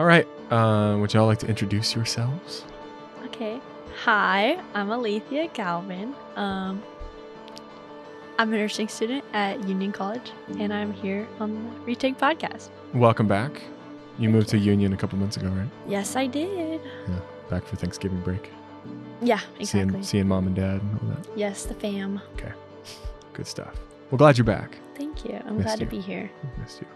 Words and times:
All 0.00 0.06
right. 0.06 0.26
Uh, 0.50 0.96
would 0.98 1.12
y'all 1.12 1.26
like 1.26 1.40
to 1.40 1.46
introduce 1.46 1.94
yourselves? 1.94 2.64
Okay. 3.26 3.60
Hi, 4.04 4.58
I'm 4.72 4.90
Alethea 4.90 5.48
Galvin. 5.48 6.14
Um, 6.36 6.82
I'm 8.38 8.50
a 8.50 8.56
nursing 8.56 8.88
student 8.88 9.22
at 9.34 9.62
Union 9.68 9.92
College, 9.92 10.32
and 10.58 10.72
I'm 10.72 10.94
here 10.94 11.28
on 11.38 11.52
the 11.52 11.80
Retake 11.80 12.16
podcast. 12.16 12.70
Welcome 12.94 13.28
back. 13.28 13.60
You 14.18 14.30
moved 14.30 14.48
to 14.48 14.58
Union 14.58 14.94
a 14.94 14.96
couple 14.96 15.18
months 15.18 15.36
ago, 15.36 15.48
right? 15.48 15.68
Yes, 15.86 16.16
I 16.16 16.26
did. 16.26 16.80
Yeah. 17.06 17.20
Back 17.50 17.66
for 17.66 17.76
Thanksgiving 17.76 18.22
break. 18.22 18.50
Yeah, 19.20 19.40
exactly. 19.58 19.66
Seeing, 19.66 20.02
seeing 20.02 20.28
mom 20.28 20.46
and 20.46 20.56
dad 20.56 20.80
and 20.80 20.98
all 20.98 21.08
that. 21.10 21.26
yes, 21.36 21.66
the 21.66 21.74
fam. 21.74 22.22
Okay, 22.38 22.52
good 23.34 23.46
stuff. 23.46 23.74
Well, 24.10 24.16
glad 24.16 24.38
you're 24.38 24.46
back. 24.46 24.78
Thank 24.94 25.26
you. 25.26 25.38
I'm 25.44 25.58
Missed 25.58 25.66
glad 25.66 25.80
you. 25.80 25.84
to 25.84 25.90
be 25.90 26.00
here. 26.00 26.30
Missed 26.58 26.80
you. 26.80 26.86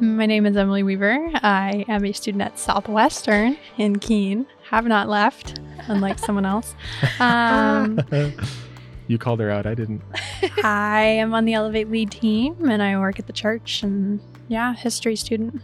My 0.00 0.26
name 0.26 0.44
is 0.44 0.56
Emily 0.56 0.82
Weaver. 0.82 1.30
I 1.34 1.84
am 1.88 2.04
a 2.04 2.12
student 2.12 2.42
at 2.42 2.58
Southwestern 2.58 3.56
in 3.78 4.00
Keene. 4.00 4.44
Have 4.70 4.86
not 4.86 5.08
left, 5.08 5.60
unlike 5.86 6.18
someone 6.26 6.44
else. 6.44 6.74
Um, 7.20 8.00
you 9.06 9.18
called 9.18 9.38
her 9.38 9.50
out. 9.50 9.66
I 9.66 9.74
didn't. 9.74 10.02
I 10.64 11.02
am 11.02 11.32
on 11.32 11.44
the 11.44 11.54
Elevate 11.54 11.90
Lead 11.90 12.10
team 12.10 12.68
and 12.68 12.82
I 12.82 12.98
work 12.98 13.20
at 13.20 13.28
the 13.28 13.32
church 13.32 13.84
and 13.84 14.20
yeah, 14.48 14.74
history 14.74 15.14
student. 15.14 15.62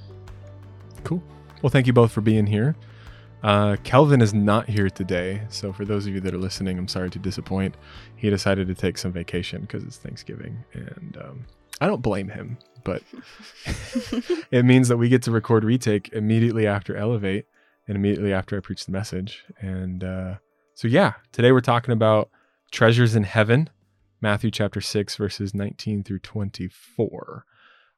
Cool. 1.02 1.22
Well, 1.60 1.70
thank 1.70 1.88
you 1.88 1.92
both 1.92 2.12
for 2.12 2.20
being 2.20 2.46
here. 2.46 2.76
Uh, 3.42 3.76
Kelvin 3.82 4.20
is 4.20 4.32
not 4.32 4.68
here 4.68 4.90
today, 4.90 5.42
so 5.48 5.72
for 5.72 5.84
those 5.84 6.06
of 6.06 6.14
you 6.14 6.20
that 6.20 6.34
are 6.34 6.38
listening, 6.38 6.78
I'm 6.78 6.88
sorry 6.88 7.10
to 7.10 7.18
disappoint. 7.18 7.74
He 8.14 8.30
decided 8.30 8.68
to 8.68 8.74
take 8.74 8.96
some 8.96 9.12
vacation 9.12 9.62
because 9.62 9.82
it's 9.82 9.96
Thanksgiving, 9.96 10.62
and 10.74 11.18
um, 11.18 11.46
I 11.80 11.86
don't 11.86 12.02
blame 12.02 12.28
him. 12.28 12.58
But 12.84 13.02
it 14.50 14.64
means 14.64 14.88
that 14.88 14.96
we 14.96 15.08
get 15.08 15.22
to 15.24 15.30
record 15.30 15.64
retake 15.64 16.10
immediately 16.12 16.66
after 16.66 16.96
Elevate 16.96 17.46
and 17.86 17.96
immediately 17.96 18.32
after 18.32 18.56
I 18.56 18.60
preach 18.60 18.86
the 18.86 18.92
message. 18.92 19.44
And 19.60 20.02
uh, 20.02 20.34
so, 20.74 20.88
yeah, 20.88 21.14
today 21.32 21.52
we're 21.52 21.60
talking 21.60 21.92
about 21.92 22.30
treasures 22.70 23.14
in 23.14 23.24
heaven, 23.24 23.68
Matthew 24.20 24.50
chapter 24.50 24.80
six, 24.80 25.16
verses 25.16 25.54
19 25.54 26.04
through 26.04 26.20
24. 26.20 27.44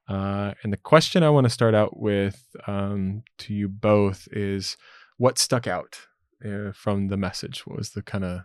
Uh, 0.09 0.53
and 0.63 0.73
the 0.73 0.79
question 0.79 1.23
I 1.23 1.31
want 1.31 1.45
to 1.45 1.51
start 1.51 1.75
out 1.75 1.99
with 1.99 2.45
um, 2.67 3.23
to 3.39 3.55
you 3.55 3.69
both 3.69 4.29
is 4.33 4.77
what 5.17 5.39
stuck 5.39 5.67
out 5.67 6.01
uh, 6.45 6.73
from 6.73 7.09
the 7.09 7.17
message? 7.17 7.67
What 7.67 7.79
was 7.79 7.91
the 7.91 8.03
kind 8.03 8.25
of 8.25 8.41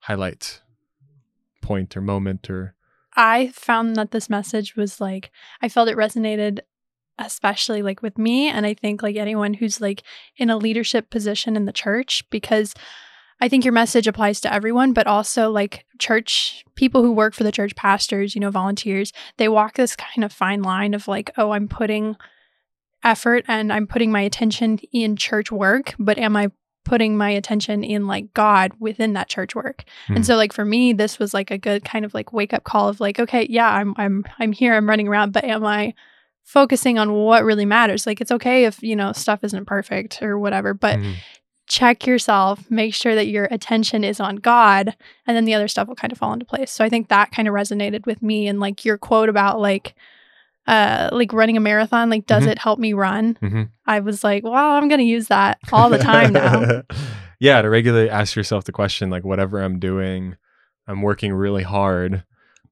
highlight 0.00 0.60
point 1.62 1.96
or 1.96 2.00
moment 2.00 2.50
or 2.50 2.74
I 3.18 3.48
found 3.48 3.96
that 3.96 4.12
this 4.12 4.30
message 4.30 4.76
was 4.76 5.00
like, 5.00 5.30
I 5.60 5.68
felt 5.68 5.88
it 5.88 5.96
resonated 5.96 6.60
especially 7.18 7.82
like 7.82 8.00
with 8.00 8.16
me 8.16 8.48
and 8.48 8.64
I 8.64 8.74
think 8.74 9.02
like 9.02 9.16
anyone 9.16 9.54
who's 9.54 9.80
like 9.80 10.04
in 10.36 10.50
a 10.50 10.56
leadership 10.56 11.10
position 11.10 11.56
in 11.56 11.64
the 11.64 11.72
church 11.72 12.22
because 12.30 12.74
I 13.40 13.48
think 13.48 13.64
your 13.64 13.72
message 13.72 14.06
applies 14.06 14.40
to 14.42 14.52
everyone 14.52 14.92
but 14.92 15.08
also 15.08 15.50
like 15.50 15.84
church 15.98 16.64
people 16.76 17.02
who 17.02 17.12
work 17.12 17.34
for 17.34 17.42
the 17.42 17.50
church 17.50 17.74
pastors, 17.74 18.36
you 18.36 18.40
know, 18.40 18.52
volunteers, 18.52 19.12
they 19.36 19.48
walk 19.48 19.74
this 19.74 19.96
kind 19.96 20.24
of 20.24 20.32
fine 20.32 20.62
line 20.62 20.94
of 20.94 21.08
like, 21.08 21.32
oh, 21.36 21.50
I'm 21.50 21.66
putting 21.66 22.16
effort 23.02 23.44
and 23.48 23.72
I'm 23.72 23.88
putting 23.88 24.12
my 24.12 24.20
attention 24.20 24.78
in 24.92 25.16
church 25.16 25.50
work, 25.50 25.94
but 25.98 26.18
am 26.18 26.36
I 26.36 26.52
putting 26.88 27.16
my 27.16 27.30
attention 27.30 27.84
in 27.84 28.06
like 28.06 28.32
God 28.34 28.72
within 28.78 29.12
that 29.12 29.28
church 29.28 29.54
work? 29.54 29.84
Hmm. 30.06 30.16
And 30.16 30.26
so 30.26 30.36
like 30.36 30.52
for 30.52 30.64
me 30.64 30.92
this 30.92 31.18
was 31.18 31.34
like 31.34 31.50
a 31.50 31.58
good 31.58 31.84
kind 31.84 32.04
of 32.04 32.14
like 32.14 32.32
wake 32.32 32.52
up 32.52 32.64
call 32.64 32.88
of 32.88 33.00
like 33.00 33.20
okay, 33.20 33.46
yeah, 33.48 33.70
I'm 33.70 33.94
I'm 33.96 34.24
I'm 34.38 34.52
here, 34.52 34.74
I'm 34.74 34.88
running 34.88 35.08
around, 35.08 35.32
but 35.32 35.44
am 35.44 35.64
I 35.64 35.94
focusing 36.44 36.98
on 36.98 37.12
what 37.12 37.44
really 37.44 37.66
matters? 37.66 38.06
Like 38.06 38.20
it's 38.22 38.32
okay 38.32 38.64
if, 38.64 38.82
you 38.82 38.96
know, 38.96 39.12
stuff 39.12 39.44
isn't 39.44 39.66
perfect 39.66 40.22
or 40.22 40.38
whatever, 40.38 40.72
but 40.72 40.98
Mhm. 40.98 41.14
check 41.66 42.06
yourself, 42.06 42.70
make 42.70 42.94
sure 42.94 43.14
that 43.14 43.26
your 43.26 43.44
attention 43.50 44.02
is 44.02 44.18
on 44.18 44.36
God, 44.36 44.96
and 45.26 45.36
then 45.36 45.44
the 45.44 45.52
other 45.52 45.68
stuff 45.68 45.86
will 45.86 45.94
kind 45.94 46.10
of 46.10 46.16
fall 46.18 46.32
into 46.32 46.46
place. 46.46 46.70
So 46.70 46.82
I 46.82 46.88
think 46.88 47.08
that 47.08 47.32
kind 47.32 47.46
of 47.46 47.52
resonated 47.52 48.06
with 48.06 48.22
me 48.22 48.48
and 48.48 48.58
like 48.60 48.86
your 48.86 48.96
quote 48.96 49.28
about 49.28 49.60
like 49.60 49.94
uh 50.68 51.08
like 51.12 51.32
running 51.32 51.56
a 51.56 51.60
marathon, 51.60 52.10
like 52.10 52.26
does 52.26 52.44
Mhm. 52.44 52.48
it 52.52 52.58
help 52.58 52.78
me 52.78 52.92
run? 52.92 53.34
Mhm. 53.42 53.70
I 53.86 54.00
was 54.00 54.22
like, 54.22 54.44
well, 54.44 54.76
I'm 54.76 54.88
going 54.88 55.00
to 55.00 55.04
use 55.04 55.28
that 55.28 55.58
all 55.72 55.88
the 55.90 55.98
time 55.98 56.32
now. 56.34 56.82
yeah, 57.40 57.62
to 57.62 57.70
regularly 57.70 58.10
ask 58.10 58.36
yourself 58.36 58.64
the 58.64 58.72
question 58.72 59.10
like, 59.10 59.24
whatever 59.24 59.60
I'm 59.62 59.78
doing, 59.78 60.36
I'm 60.86 61.02
working 61.02 61.32
really 61.32 61.62
hard, 61.64 62.22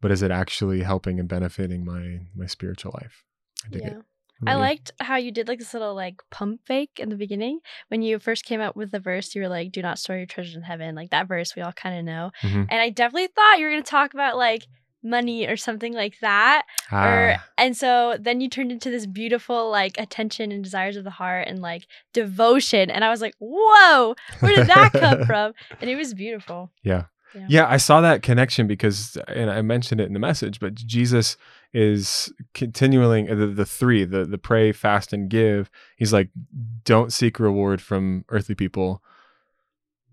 but 0.00 0.10
is 0.12 0.22
it 0.22 0.30
actually 0.30 0.82
helping 0.82 1.18
and 1.18 1.28
benefiting 1.28 1.84
my 1.84 2.20
my 2.36 2.46
spiritual 2.46 2.92
life? 3.00 3.24
I 3.64 3.68
dig 3.70 3.82
Yeah. 3.82 3.88
it. 3.98 4.02
I 4.46 4.54
liked 4.56 4.92
how 5.00 5.16
you 5.16 5.32
did 5.32 5.48
like 5.48 5.58
this 5.60 5.72
little 5.72 5.94
like 5.94 6.16
pump 6.30 6.60
fake 6.66 6.98
in 6.98 7.08
the 7.08 7.16
beginning 7.16 7.60
when 7.88 8.02
you 8.02 8.18
first 8.18 8.44
came 8.44 8.60
out 8.60 8.76
with 8.76 8.90
the 8.90 9.00
verse. 9.00 9.34
You 9.34 9.40
were 9.40 9.48
like, 9.48 9.72
"Do 9.72 9.80
not 9.80 9.98
store 9.98 10.18
your 10.18 10.26
treasures 10.26 10.54
in 10.56 10.60
heaven." 10.62 10.94
Like 10.94 11.08
that 11.08 11.26
verse, 11.26 11.56
we 11.56 11.62
all 11.62 11.72
kind 11.72 11.98
of 11.98 12.04
know. 12.04 12.32
Mhm. 12.42 12.66
And 12.68 12.78
I 12.78 12.90
definitely 12.90 13.28
thought 13.28 13.58
you 13.58 13.64
were 13.64 13.70
gonna 13.70 13.82
talk 13.82 14.12
about 14.12 14.36
like 14.36 14.66
money 15.06 15.46
or 15.46 15.56
something 15.56 15.94
like 15.94 16.18
that. 16.20 16.64
Or 16.92 17.36
Ah, 17.38 17.44
and 17.56 17.76
so 17.76 18.16
then 18.20 18.40
you 18.40 18.48
turned 18.50 18.72
into 18.72 18.90
this 18.90 19.06
beautiful 19.06 19.70
like 19.70 19.96
attention 19.98 20.52
and 20.52 20.62
desires 20.62 20.96
of 20.96 21.04
the 21.04 21.10
heart 21.10 21.46
and 21.48 21.62
like 21.62 21.86
devotion. 22.12 22.90
And 22.90 23.04
I 23.04 23.10
was 23.10 23.20
like, 23.20 23.34
"Whoa, 23.38 24.14
where 24.40 24.54
did 24.54 24.66
that 24.66 24.92
come 24.92 25.24
from?" 25.30 25.54
And 25.80 25.88
it 25.88 25.96
was 25.96 26.12
beautiful. 26.14 26.70
Yeah. 26.82 27.04
Yeah. 27.34 27.46
Yeah, 27.48 27.66
I 27.68 27.76
saw 27.76 28.00
that 28.00 28.22
connection 28.22 28.66
because, 28.66 29.18
and 29.28 29.50
I 29.50 29.60
mentioned 29.60 30.00
it 30.00 30.06
in 30.06 30.14
the 30.14 30.18
message, 30.18 30.58
but 30.58 30.74
Jesus 30.74 31.36
is 31.74 32.32
continuing 32.54 33.26
the, 33.26 33.48
the 33.48 33.66
three, 33.66 34.04
the 34.04 34.24
the 34.24 34.38
pray, 34.38 34.72
fast, 34.72 35.12
and 35.12 35.28
give. 35.28 35.70
He's 35.96 36.12
like, 36.12 36.30
don't 36.84 37.12
seek 37.12 37.38
reward 37.38 37.82
from 37.82 38.24
earthly 38.30 38.54
people. 38.54 39.02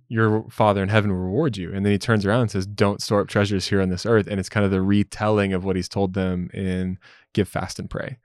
Your 0.08 0.46
Father 0.50 0.84
in 0.84 0.90
heaven 0.90 1.12
will 1.12 1.18
reward 1.18 1.58
you. 1.58 1.74
And 1.74 1.86
then 1.86 1.92
he 1.92 1.98
turns 1.98 2.26
around 2.26 2.42
and 2.42 2.52
says, 2.52 2.66
don't 2.66 3.02
store 3.02 3.22
up 3.22 3.28
treasures 3.28 3.68
here 3.68 3.82
on 3.82 3.90
this 3.90 4.06
earth. 4.06 4.28
And 4.28 4.40
it's 4.40 4.50
kind 4.50 4.66
of 4.66 4.72
the 4.72 4.82
retelling 4.82 5.54
of 5.54 5.64
what 5.64 5.76
he's 5.76 5.90
told 5.90 6.14
them 6.14 6.50
in 6.54 7.00
give, 7.34 7.48
fast, 7.48 7.80
and 7.80 7.90
pray. 7.90 8.18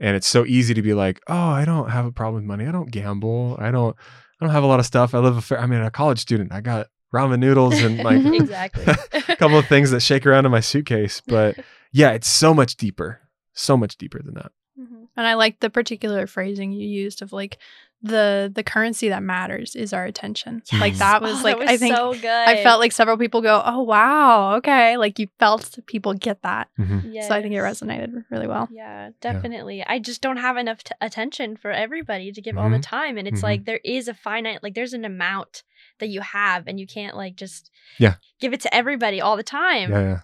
And 0.00 0.16
it's 0.16 0.26
so 0.26 0.44
easy 0.44 0.74
to 0.74 0.82
be 0.82 0.94
like, 0.94 1.20
oh, 1.28 1.34
I 1.34 1.64
don't 1.64 1.90
have 1.90 2.06
a 2.06 2.12
problem 2.12 2.42
with 2.42 2.44
money. 2.48 2.66
I 2.66 2.72
don't 2.72 2.90
gamble. 2.90 3.56
I 3.58 3.70
don't. 3.70 3.96
I 4.40 4.44
don't 4.44 4.52
have 4.52 4.64
a 4.64 4.66
lot 4.66 4.80
of 4.80 4.86
stuff. 4.86 5.14
I 5.14 5.18
live 5.18 5.36
a 5.36 5.40
fair. 5.40 5.60
I 5.60 5.66
mean, 5.66 5.80
a 5.80 5.90
college 5.90 6.18
student. 6.18 6.52
I 6.52 6.60
got 6.60 6.88
ramen 7.14 7.38
noodles 7.38 7.80
and 7.80 7.98
like 8.02 8.24
exactly. 8.42 8.84
a 9.28 9.36
couple 9.36 9.56
of 9.56 9.66
things 9.66 9.92
that 9.92 10.00
shake 10.00 10.26
around 10.26 10.44
in 10.46 10.52
my 10.52 10.60
suitcase. 10.60 11.22
But 11.26 11.56
yeah, 11.92 12.10
it's 12.10 12.28
so 12.28 12.52
much 12.52 12.76
deeper, 12.76 13.20
so 13.52 13.76
much 13.76 13.96
deeper 13.96 14.20
than 14.20 14.34
that. 14.34 14.50
Mhm. 14.78 15.06
And 15.16 15.26
I 15.26 15.34
like 15.34 15.60
the 15.60 15.70
particular 15.70 16.26
phrasing 16.26 16.72
you 16.72 16.86
used 16.86 17.22
of 17.22 17.32
like 17.32 17.58
the 18.04 18.52
the 18.54 18.62
currency 18.62 19.08
that 19.08 19.22
matters 19.22 19.74
is 19.74 19.92
our 19.94 20.04
attention. 20.04 20.62
Like 20.78 20.94
that 20.98 21.22
was 21.22 21.40
Oh, 21.40 21.42
like 21.44 21.56
that 21.58 21.60
was 21.60 21.70
I 21.70 21.76
think 21.78 21.96
so 21.96 22.12
good. 22.12 22.26
I 22.26 22.62
felt 22.62 22.78
like 22.78 22.92
several 22.92 23.16
people 23.16 23.40
go, 23.40 23.62
"Oh 23.64 23.82
wow, 23.82 24.56
okay." 24.56 24.96
Like 24.98 25.18
you 25.18 25.28
felt 25.38 25.78
people 25.86 26.12
get 26.12 26.42
that. 26.42 26.68
Yes. 27.04 27.28
So 27.28 27.34
I 27.34 27.40
think 27.40 27.54
it 27.54 27.58
resonated 27.58 28.12
really 28.30 28.46
well. 28.46 28.68
Yeah, 28.70 29.10
definitely. 29.22 29.82
I 29.86 29.98
just 29.98 30.20
don't 30.20 30.36
have 30.36 30.56
enough 30.58 30.84
t- 30.84 30.92
attention 31.00 31.56
for 31.56 31.70
everybody 31.70 32.30
to 32.30 32.42
give 32.42 32.58
all 32.58 32.68
the 32.68 32.76
Mhm. 32.76 32.82
time. 32.82 33.16
And 33.18 33.26
it's 33.26 33.40
Mhm. 33.40 33.44
like 33.50 33.64
there 33.64 33.80
is 33.84 34.06
a 34.06 34.14
finite, 34.14 34.62
like 34.62 34.74
there's 34.74 34.92
an 34.92 35.04
amount 35.06 35.62
that 35.98 36.08
you 36.08 36.20
have, 36.20 36.66
and 36.66 36.78
you 36.78 36.86
can't 36.86 37.16
like 37.16 37.36
just 37.36 37.70
Yeah. 37.98 38.16
give 38.38 38.52
it 38.52 38.60
to 38.60 38.74
everybody 38.74 39.20
all 39.22 39.36
the 39.38 39.42
time. 39.42 39.90
Yeah, 39.90 40.00
yeah, 40.00 40.08
yeah. 40.08 40.20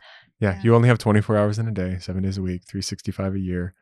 Yeah. 0.54 0.60
You 0.62 0.74
only 0.74 0.88
have 0.88 0.98
24 0.98 1.36
hours 1.38 1.58
in 1.58 1.66
a 1.66 1.70
day, 1.72 1.96
seven 1.98 2.22
days 2.22 2.36
a 2.38 2.42
week, 2.42 2.62
365 2.68 3.34
a 3.34 3.38
year, 3.40 3.74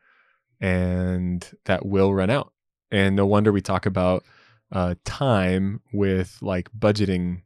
and 0.61 1.49
that 1.65 1.85
will 1.85 2.13
run 2.13 2.29
out. 2.29 2.53
And 2.91 3.15
no 3.15 3.25
wonder 3.25 3.51
we 3.51 3.61
talk 3.61 3.85
about 3.85 4.23
uh, 4.71 4.95
time 5.05 5.81
with 5.93 6.37
like 6.41 6.69
budgeting 6.77 7.41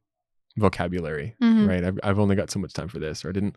vocabulary, 0.58 1.36
Mhm. 1.42 1.68
right? 1.68 1.84
I've, 1.84 2.00
I've 2.04 2.20
only 2.20 2.36
got 2.36 2.52
so 2.52 2.60
much 2.60 2.74
time 2.74 2.88
for 2.88 3.00
this, 3.00 3.24
or 3.26 3.30
I 3.30 3.32
didn't 3.32 3.56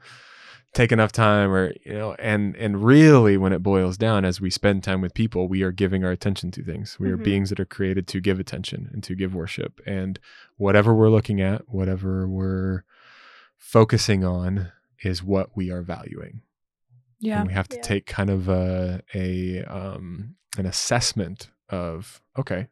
take 0.73 0.93
enough 0.93 1.13
time, 1.13 1.51
or 1.53 1.73
you 1.85 1.93
know, 1.95 2.15
and 2.19 2.57
and 2.57 2.83
really, 2.85 3.37
when 3.37 3.53
it 3.53 3.63
boils 3.63 3.97
down, 3.97 4.25
as 4.25 4.41
we 4.41 4.51
spend 4.51 4.83
time 4.85 5.01
with 5.01 5.15
people, 5.15 5.49
we 5.49 5.63
are 5.63 5.73
giving 5.73 6.05
our 6.05 6.11
attention 6.11 6.51
to 6.53 6.63
things. 6.63 6.99
We 6.99 7.11
are 7.11 7.19
Mhm. 7.19 7.25
beings 7.25 7.51
that 7.51 7.61
are 7.61 7.65
created 7.67 8.07
to 8.09 8.21
give 8.21 8.39
attention 8.41 8.89
and 8.93 9.03
to 9.05 9.15
give 9.15 9.35
worship, 9.35 9.81
and 9.87 10.19
whatever 10.57 10.95
we're 10.95 11.11
looking 11.11 11.41
at, 11.41 11.69
whatever 11.69 12.27
we're 12.29 12.83
focusing 13.59 14.25
on, 14.25 14.73
is 15.03 15.23
what 15.23 15.57
we 15.57 15.71
are 15.71 15.83
valuing. 15.83 16.43
Yeah. 17.21 17.39
And 17.41 17.47
we 17.49 17.53
have 17.55 17.69
to 17.69 17.77
Yeah. 17.77 17.83
take 17.83 18.07
kind 18.07 18.31
of 18.31 18.49
a, 18.49 19.03
a 19.15 19.63
um, 19.65 20.37
an 20.59 20.67
assessment 20.67 21.49
of 21.69 22.21
okay, 22.39 22.69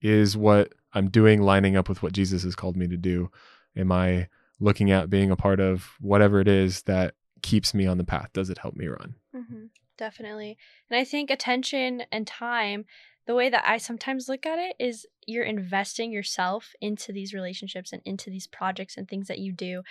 is 0.00 0.36
what 0.36 0.72
I'm 0.92 1.08
doing 1.08 1.42
lining 1.42 1.76
up 1.76 1.88
with 1.88 2.02
what 2.02 2.12
Jesus 2.12 2.42
has 2.42 2.56
called 2.56 2.76
me 2.76 2.88
to 2.88 2.96
do? 2.96 3.30
Am 3.76 3.92
I 3.92 4.28
looking 4.58 4.90
at 4.90 5.10
being 5.10 5.30
a 5.30 5.36
part 5.36 5.60
of 5.60 5.90
whatever 6.00 6.40
it 6.40 6.48
is 6.48 6.82
that 6.82 7.14
keeps 7.42 7.74
me 7.74 7.86
on 7.86 7.98
the 7.98 8.04
path? 8.04 8.30
Does 8.32 8.50
it 8.50 8.58
help 8.58 8.76
me 8.76 8.86
run? 8.86 9.14
hmm 9.34 9.66
Definitely. 9.96 10.56
And 10.88 10.98
I 10.98 11.04
think 11.04 11.28
attention 11.28 12.04
and 12.10 12.26
time, 12.26 12.86
the 13.26 13.34
way 13.34 13.50
that 13.50 13.64
I 13.66 13.76
sometimes 13.76 14.30
look 14.30 14.46
at 14.46 14.58
it 14.58 14.74
is 14.78 15.06
you're 15.26 15.44
investing 15.44 16.10
yourself 16.10 16.72
into 16.80 17.12
these 17.12 17.34
relationships 17.34 17.92
and 17.92 18.00
into 18.06 18.30
these 18.30 18.46
projects 18.46 18.96
and 18.96 19.06
things 19.06 19.28
that 19.28 19.38
you 19.38 19.52
do. 19.52 19.82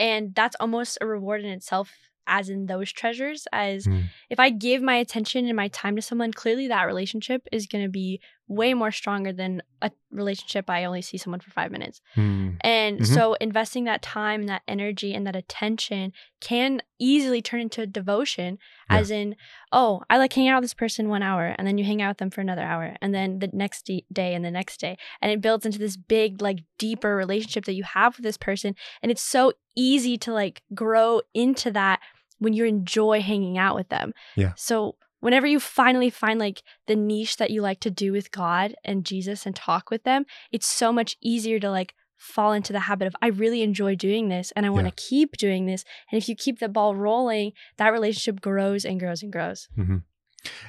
And 0.00 0.34
that's 0.34 0.56
almost 0.58 0.98
a 1.00 1.06
reward 1.06 1.44
in 1.44 1.50
itself, 1.50 1.92
as 2.26 2.48
in 2.48 2.66
those 2.66 2.92
treasures. 2.92 3.46
As 3.52 3.86
Mm. 3.86 4.04
if 4.30 4.38
I 4.40 4.50
give 4.50 4.82
my 4.82 4.96
attention 4.96 5.46
and 5.46 5.56
my 5.56 5.68
time 5.68 5.96
to 5.96 6.02
someone, 6.02 6.32
clearly 6.32 6.68
that 6.68 6.84
relationship 6.84 7.46
is 7.52 7.66
going 7.66 7.84
to 7.84 7.90
be 7.90 8.20
way 8.48 8.74
more 8.74 8.90
stronger 8.90 9.32
than 9.32 9.62
a 9.80 9.90
relationship 10.10 10.68
I 10.68 10.84
only 10.84 11.00
see 11.00 11.16
someone 11.16 11.40
for 11.40 11.50
five 11.50 11.70
minutes. 11.70 12.00
Mm. 12.16 12.56
And 12.60 13.00
Mhm. 13.00 13.06
so 13.06 13.34
investing 13.34 13.84
that 13.84 14.02
time, 14.02 14.44
that 14.46 14.62
energy, 14.68 15.14
and 15.14 15.26
that 15.26 15.36
attention 15.36 16.12
can 16.40 16.82
easily 16.98 17.40
turn 17.40 17.60
into 17.60 17.86
devotion, 17.86 18.58
Yeah. 18.90 18.98
as 18.98 19.10
in, 19.10 19.36
oh, 19.72 20.02
I 20.10 20.18
like 20.18 20.32
hanging 20.34 20.50
out 20.50 20.56
with 20.56 20.64
this 20.64 20.74
person 20.74 21.08
one 21.08 21.22
hour, 21.22 21.54
and 21.56 21.66
then 21.66 21.78
you 21.78 21.84
hang 21.84 22.02
out 22.02 22.10
with 22.10 22.18
them 22.18 22.30
for 22.30 22.40
another 22.42 22.62
hour, 22.62 22.96
and 23.00 23.14
then 23.14 23.38
the 23.38 23.48
next 23.52 23.82
d- 23.86 24.04
day 24.12 24.34
and 24.34 24.44
the 24.44 24.50
next 24.50 24.78
day. 24.80 24.96
And 25.22 25.32
it 25.32 25.40
builds 25.40 25.64
into 25.64 25.78
this 25.78 25.96
big, 25.96 26.42
like 26.42 26.60
deeper 26.78 27.16
relationship 27.16 27.64
that 27.64 27.74
you 27.74 27.84
have 27.84 28.16
with 28.16 28.24
this 28.24 28.36
person. 28.36 28.74
And 29.02 29.10
it's 29.10 29.22
so 29.22 29.52
easy 29.76 30.18
to 30.18 30.32
like 30.32 30.62
grow 30.74 31.22
into 31.32 31.70
that 31.70 32.00
when 32.38 32.52
you 32.52 32.64
enjoy 32.64 33.20
hanging 33.22 33.56
out 33.56 33.76
with 33.76 33.88
them. 33.88 34.12
Yeah. 34.36 34.52
So 34.56 34.96
whenever 35.22 35.46
you 35.46 35.58
finally 35.60 36.10
find 36.10 36.38
like 36.38 36.62
the 36.86 36.96
niche 36.96 37.36
that 37.38 37.50
you 37.50 37.62
like 37.62 37.80
to 37.80 37.90
do 37.90 38.12
with 38.12 38.30
God 38.32 38.74
and 38.84 39.06
Jesus 39.06 39.46
and 39.46 39.56
talk 39.56 39.88
with 39.88 40.02
them, 40.02 40.26
it's 40.50 40.66
so 40.66 40.92
much 40.92 41.16
easier 41.22 41.58
to 41.60 41.70
like 41.70 41.94
fall 42.16 42.52
into 42.52 42.72
the 42.72 42.80
habit 42.80 43.06
of 43.06 43.16
I 43.22 43.28
really 43.28 43.62
enjoy 43.62 43.94
doing 43.94 44.28
this 44.28 44.52
and 44.54 44.66
I 44.66 44.70
want 44.70 44.86
to 44.86 45.02
keep 45.02 45.36
doing 45.36 45.66
this. 45.66 45.84
And 46.10 46.20
if 46.20 46.28
you 46.28 46.36
keep 46.36 46.58
the 46.58 46.68
ball 46.68 46.94
rolling, 46.94 47.52
that 47.78 47.88
relationship 47.90 48.40
grows 48.40 48.84
and 48.84 49.00
grows 49.00 49.22
and 49.22 49.32
grows. 49.32 49.68
hmm 49.74 49.98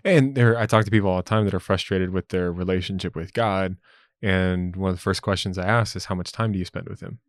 And 0.04 0.36
there, 0.36 0.58
I 0.58 0.68
talk 0.68 0.86
to 0.86 0.92
people 0.92 1.10
all 1.10 1.18
the 1.18 1.24
time 1.24 1.46
that 1.46 1.54
are 1.54 1.60
frustrated 1.60 2.12
with 2.12 2.30
their 2.30 2.52
relationship 2.52 3.16
with 3.16 3.34
God. 3.34 3.78
And 4.22 4.76
one 4.76 4.92
of 4.92 4.96
the 4.96 5.02
first 5.02 5.22
questions 5.24 5.58
I 5.58 5.66
ask 5.66 5.96
is, 5.96 6.06
"How 6.06 6.16
much 6.16 6.32
time 6.32 6.52
do 6.52 6.60
you 6.60 6.66
spend 6.66 6.88
with 6.88 7.02
Him?" 7.02 7.20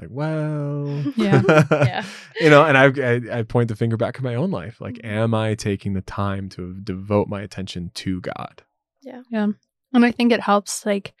Like, 0.00 0.08
well, 0.10 1.04
Yeah. 1.16 1.42
Yeah. 1.70 2.04
you 2.40 2.50
know, 2.50 2.64
and 2.64 2.76
I, 2.76 2.86
I 2.86 3.38
I 3.38 3.42
point 3.42 3.68
the 3.68 3.76
finger 3.76 3.96
back 3.96 4.16
at 4.16 4.22
my 4.22 4.34
own 4.34 4.50
life. 4.50 4.80
Like, 4.80 4.94
Mhm. 4.96 5.04
am 5.04 5.34
I 5.34 5.54
taking 5.54 5.92
the 5.94 6.00
time 6.02 6.48
to 6.50 6.74
devote 6.74 7.28
my 7.28 7.42
attention 7.42 7.90
to 7.94 8.20
God? 8.20 8.62
Yeah 9.02 9.22
yeah. 9.30 9.48
And 9.92 10.04
I 10.04 10.10
think 10.10 10.32
it 10.32 10.40
helps 10.40 10.84
like 10.84 11.12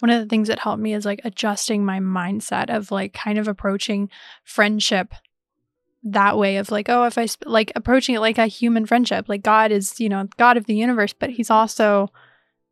one 0.00 0.10
of 0.10 0.20
the 0.20 0.26
things 0.28 0.48
that 0.48 0.58
helped 0.60 0.80
me 0.82 0.94
is 0.94 1.04
like 1.04 1.20
adjusting 1.24 1.84
my 1.84 1.98
mindset 2.00 2.74
of 2.74 2.90
like 2.90 3.12
kind 3.12 3.38
of 3.38 3.46
approaching 3.48 4.08
friendship 4.42 5.14
that 6.02 6.36
way 6.36 6.56
of 6.58 6.70
like 6.70 6.88
oh 6.90 7.04
if 7.04 7.16
I 7.16 7.24
sp- 7.26 7.46
like 7.46 7.72
approaching 7.76 8.14
it 8.14 8.20
like 8.20 8.36
a 8.38 8.46
human 8.46 8.84
friendship 8.86 9.26
like 9.28 9.42
God 9.42 9.70
is 9.72 9.98
you 10.00 10.08
know 10.08 10.28
God 10.36 10.56
of 10.58 10.66
the 10.66 10.74
universe 10.74 11.14
but 11.14 11.30
he's 11.30 11.48
also 11.50 12.10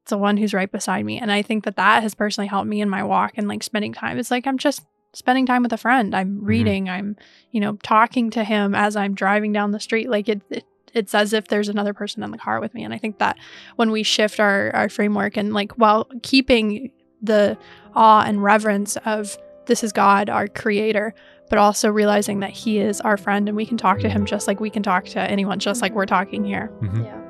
the 0.06 0.18
one 0.18 0.36
who's 0.36 0.52
right 0.52 0.70
beside 0.70 1.04
me 1.06 1.18
and 1.18 1.32
I 1.32 1.40
think 1.42 1.64
that 1.64 1.76
that 1.76 2.02
has 2.02 2.14
personally 2.14 2.48
helped 2.48 2.68
me 2.68 2.80
in 2.82 2.90
my 2.90 3.02
walk 3.02 3.32
and 3.36 3.48
like 3.48 3.62
spending 3.62 3.92
time 3.94 4.18
it's 4.18 4.30
like 4.30 4.46
I'm 4.46 4.58
just 4.58 4.82
spending 5.14 5.46
time 5.46 5.62
with 5.62 5.72
a 5.72 5.76
friend 5.76 6.14
I'm 6.14 6.44
reading 6.44 6.88
I'm 6.88 7.16
you 7.50 7.60
know 7.60 7.76
talking 7.82 8.30
to 8.30 8.44
him 8.44 8.74
as 8.74 8.96
I'm 8.96 9.14
driving 9.14 9.52
down 9.52 9.70
the 9.72 9.80
street 9.80 10.08
like 10.10 10.28
it, 10.28 10.40
it 10.50 10.64
it's 10.94 11.14
as 11.14 11.32
if 11.32 11.48
there's 11.48 11.68
another 11.68 11.94
person 11.94 12.22
in 12.22 12.30
the 12.30 12.38
car 12.38 12.60
with 12.60 12.74
me 12.74 12.84
and 12.84 12.92
I 12.94 12.98
think 12.98 13.18
that 13.18 13.38
when 13.76 13.90
we 13.90 14.02
shift 14.02 14.40
our 14.40 14.70
our 14.74 14.88
framework 14.88 15.36
and 15.36 15.52
like 15.54 15.72
while 15.72 16.06
keeping 16.22 16.90
the 17.22 17.56
awe 17.94 18.24
and 18.26 18.42
reverence 18.42 18.96
of 19.04 19.38
this 19.66 19.84
is 19.84 19.92
God, 19.92 20.28
our 20.28 20.48
creator, 20.48 21.14
but 21.48 21.56
also 21.58 21.88
realizing 21.88 22.40
that 22.40 22.50
he 22.50 22.78
is 22.80 23.00
our 23.02 23.16
friend 23.16 23.48
and 23.48 23.56
we 23.56 23.64
can 23.64 23.76
talk 23.76 24.00
to 24.00 24.08
him 24.08 24.26
just 24.26 24.48
like 24.48 24.58
we 24.58 24.70
can 24.70 24.82
talk 24.82 25.04
to 25.04 25.20
anyone, 25.20 25.60
just 25.60 25.80
like 25.82 25.92
we're 25.94 26.04
talking 26.04 26.44
here. 26.44 26.68
Mhm. 26.80 27.04
Yeah. 27.04 27.21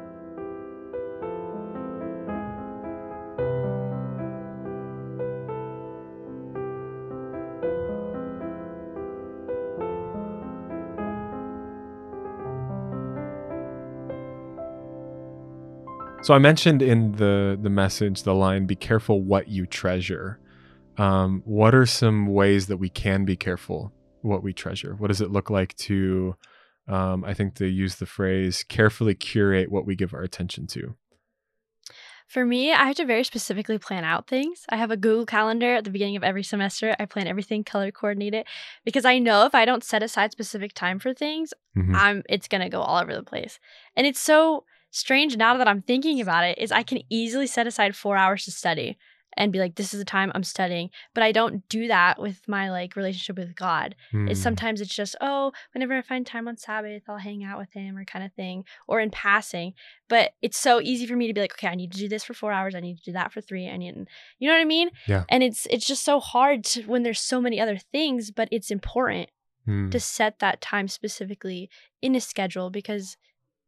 So 16.22 16.34
I 16.34 16.38
mentioned 16.38 16.82
in 16.82 17.12
the 17.12 17.58
the 17.60 17.68
message 17.68 18.22
the 18.22 18.34
line 18.34 18.66
"Be 18.66 18.76
careful 18.76 19.20
what 19.22 19.48
you 19.48 19.66
treasure." 19.66 20.38
Um, 20.96 21.42
what 21.44 21.74
are 21.74 21.84
some 21.86 22.26
ways 22.26 22.68
that 22.68 22.76
we 22.76 22.88
can 22.88 23.24
be 23.24 23.34
careful 23.34 23.92
what 24.20 24.42
we 24.42 24.52
treasure? 24.52 24.94
What 24.94 25.08
does 25.08 25.20
it 25.20 25.32
look 25.32 25.50
like 25.50 25.74
to? 25.78 26.36
Um, 26.86 27.24
I 27.24 27.34
think 27.34 27.54
to 27.56 27.66
use 27.66 27.96
the 27.96 28.06
phrase 28.06 28.62
"carefully 28.62 29.14
curate 29.16 29.72
what 29.72 29.84
we 29.84 29.96
give 29.96 30.14
our 30.14 30.22
attention 30.22 30.68
to." 30.68 30.94
For 32.28 32.46
me, 32.46 32.72
I 32.72 32.86
have 32.86 32.96
to 32.96 33.04
very 33.04 33.24
specifically 33.24 33.78
plan 33.78 34.04
out 34.04 34.28
things. 34.28 34.64
I 34.68 34.76
have 34.76 34.92
a 34.92 34.96
Google 34.96 35.26
Calendar 35.26 35.74
at 35.74 35.84
the 35.84 35.90
beginning 35.90 36.16
of 36.16 36.22
every 36.22 36.44
semester. 36.44 36.94
I 37.00 37.04
plan 37.04 37.26
everything 37.26 37.64
color 37.64 37.90
coordinated 37.90 38.46
because 38.84 39.04
I 39.04 39.18
know 39.18 39.44
if 39.44 39.54
I 39.56 39.64
don't 39.64 39.84
set 39.84 40.04
aside 40.04 40.30
specific 40.30 40.72
time 40.72 41.00
for 41.00 41.12
things, 41.12 41.52
Mhm. 41.76 41.94
I'm 41.96 42.22
it's 42.28 42.46
gonna 42.46 42.70
go 42.70 42.80
all 42.80 43.02
over 43.02 43.12
the 43.12 43.24
place. 43.24 43.58
And 43.96 44.06
it's 44.06 44.20
so 44.20 44.64
strange 44.92 45.36
now 45.36 45.56
that 45.56 45.66
I'm 45.66 45.82
thinking 45.82 46.20
about 46.20 46.44
it, 46.44 46.58
is 46.58 46.70
I 46.70 46.84
can 46.84 47.00
easily 47.10 47.48
set 47.48 47.66
aside 47.66 47.96
four 47.96 48.16
hours 48.16 48.44
to 48.44 48.52
study 48.52 48.96
and 49.34 49.50
be 49.50 49.58
like, 49.58 49.76
this 49.76 49.94
is 49.94 49.98
the 49.98 50.04
time 50.04 50.30
I'm 50.34 50.44
studying. 50.44 50.90
But 51.14 51.24
I 51.24 51.32
don't 51.32 51.66
do 51.70 51.88
that 51.88 52.20
with 52.20 52.46
my 52.46 52.70
like 52.70 52.94
relationship 52.96 53.38
with 53.38 53.56
God. 53.56 53.94
It's 54.12 54.38
Mm. 54.38 54.42
sometimes 54.42 54.80
it's 54.82 54.94
just, 54.94 55.16
oh, 55.22 55.52
whenever 55.72 55.94
I 55.94 56.02
find 56.02 56.26
time 56.26 56.46
on 56.46 56.58
Sabbath, 56.58 57.04
I'll 57.08 57.16
hang 57.16 57.42
out 57.42 57.58
with 57.58 57.72
him 57.72 57.96
or 57.96 58.04
kind 58.04 58.26
of 58.26 58.32
thing, 58.34 58.64
or 58.86 59.00
in 59.00 59.10
passing. 59.10 59.72
But 60.06 60.34
it's 60.42 60.58
so 60.58 60.82
easy 60.82 61.06
for 61.06 61.16
me 61.16 61.28
to 61.28 61.32
be 61.32 61.40
like, 61.40 61.54
okay, 61.54 61.68
I 61.68 61.74
need 61.74 61.92
to 61.92 61.98
do 61.98 62.10
this 62.10 62.24
for 62.24 62.34
four 62.34 62.52
hours, 62.52 62.74
I 62.74 62.80
need 62.80 62.98
to 62.98 63.02
do 63.04 63.12
that 63.12 63.32
for 63.32 63.40
three, 63.40 63.70
I 63.70 63.78
need 63.78 64.06
you 64.38 64.48
know 64.48 64.54
what 64.54 64.60
I 64.60 64.66
mean? 64.66 64.90
Yeah. 65.06 65.24
And 65.30 65.42
it's 65.42 65.66
it's 65.70 65.86
just 65.86 66.04
so 66.04 66.20
hard 66.20 66.62
to, 66.64 66.82
when 66.82 67.02
there's 67.02 67.18
so 67.20 67.40
many 67.40 67.58
other 67.58 67.78
things, 67.78 68.30
but 68.30 68.48
it's 68.52 68.70
important 68.70 69.30
Mm. 69.66 69.92
to 69.92 70.00
set 70.00 70.40
that 70.40 70.60
time 70.60 70.88
specifically 70.88 71.70
in 72.02 72.16
a 72.16 72.20
schedule 72.20 72.68
because 72.68 73.16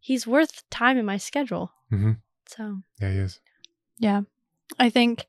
he's 0.04 0.26
worth 0.26 0.68
time 0.68 0.98
in 0.98 1.06
my 1.06 1.16
schedule. 1.16 1.72
Mhm. 1.90 2.18
So 2.46 2.82
Yeah, 3.00 3.10
he 3.10 3.18
is. 3.18 3.40
Yeah. 3.98 4.20
I 4.78 4.90
think 4.90 5.26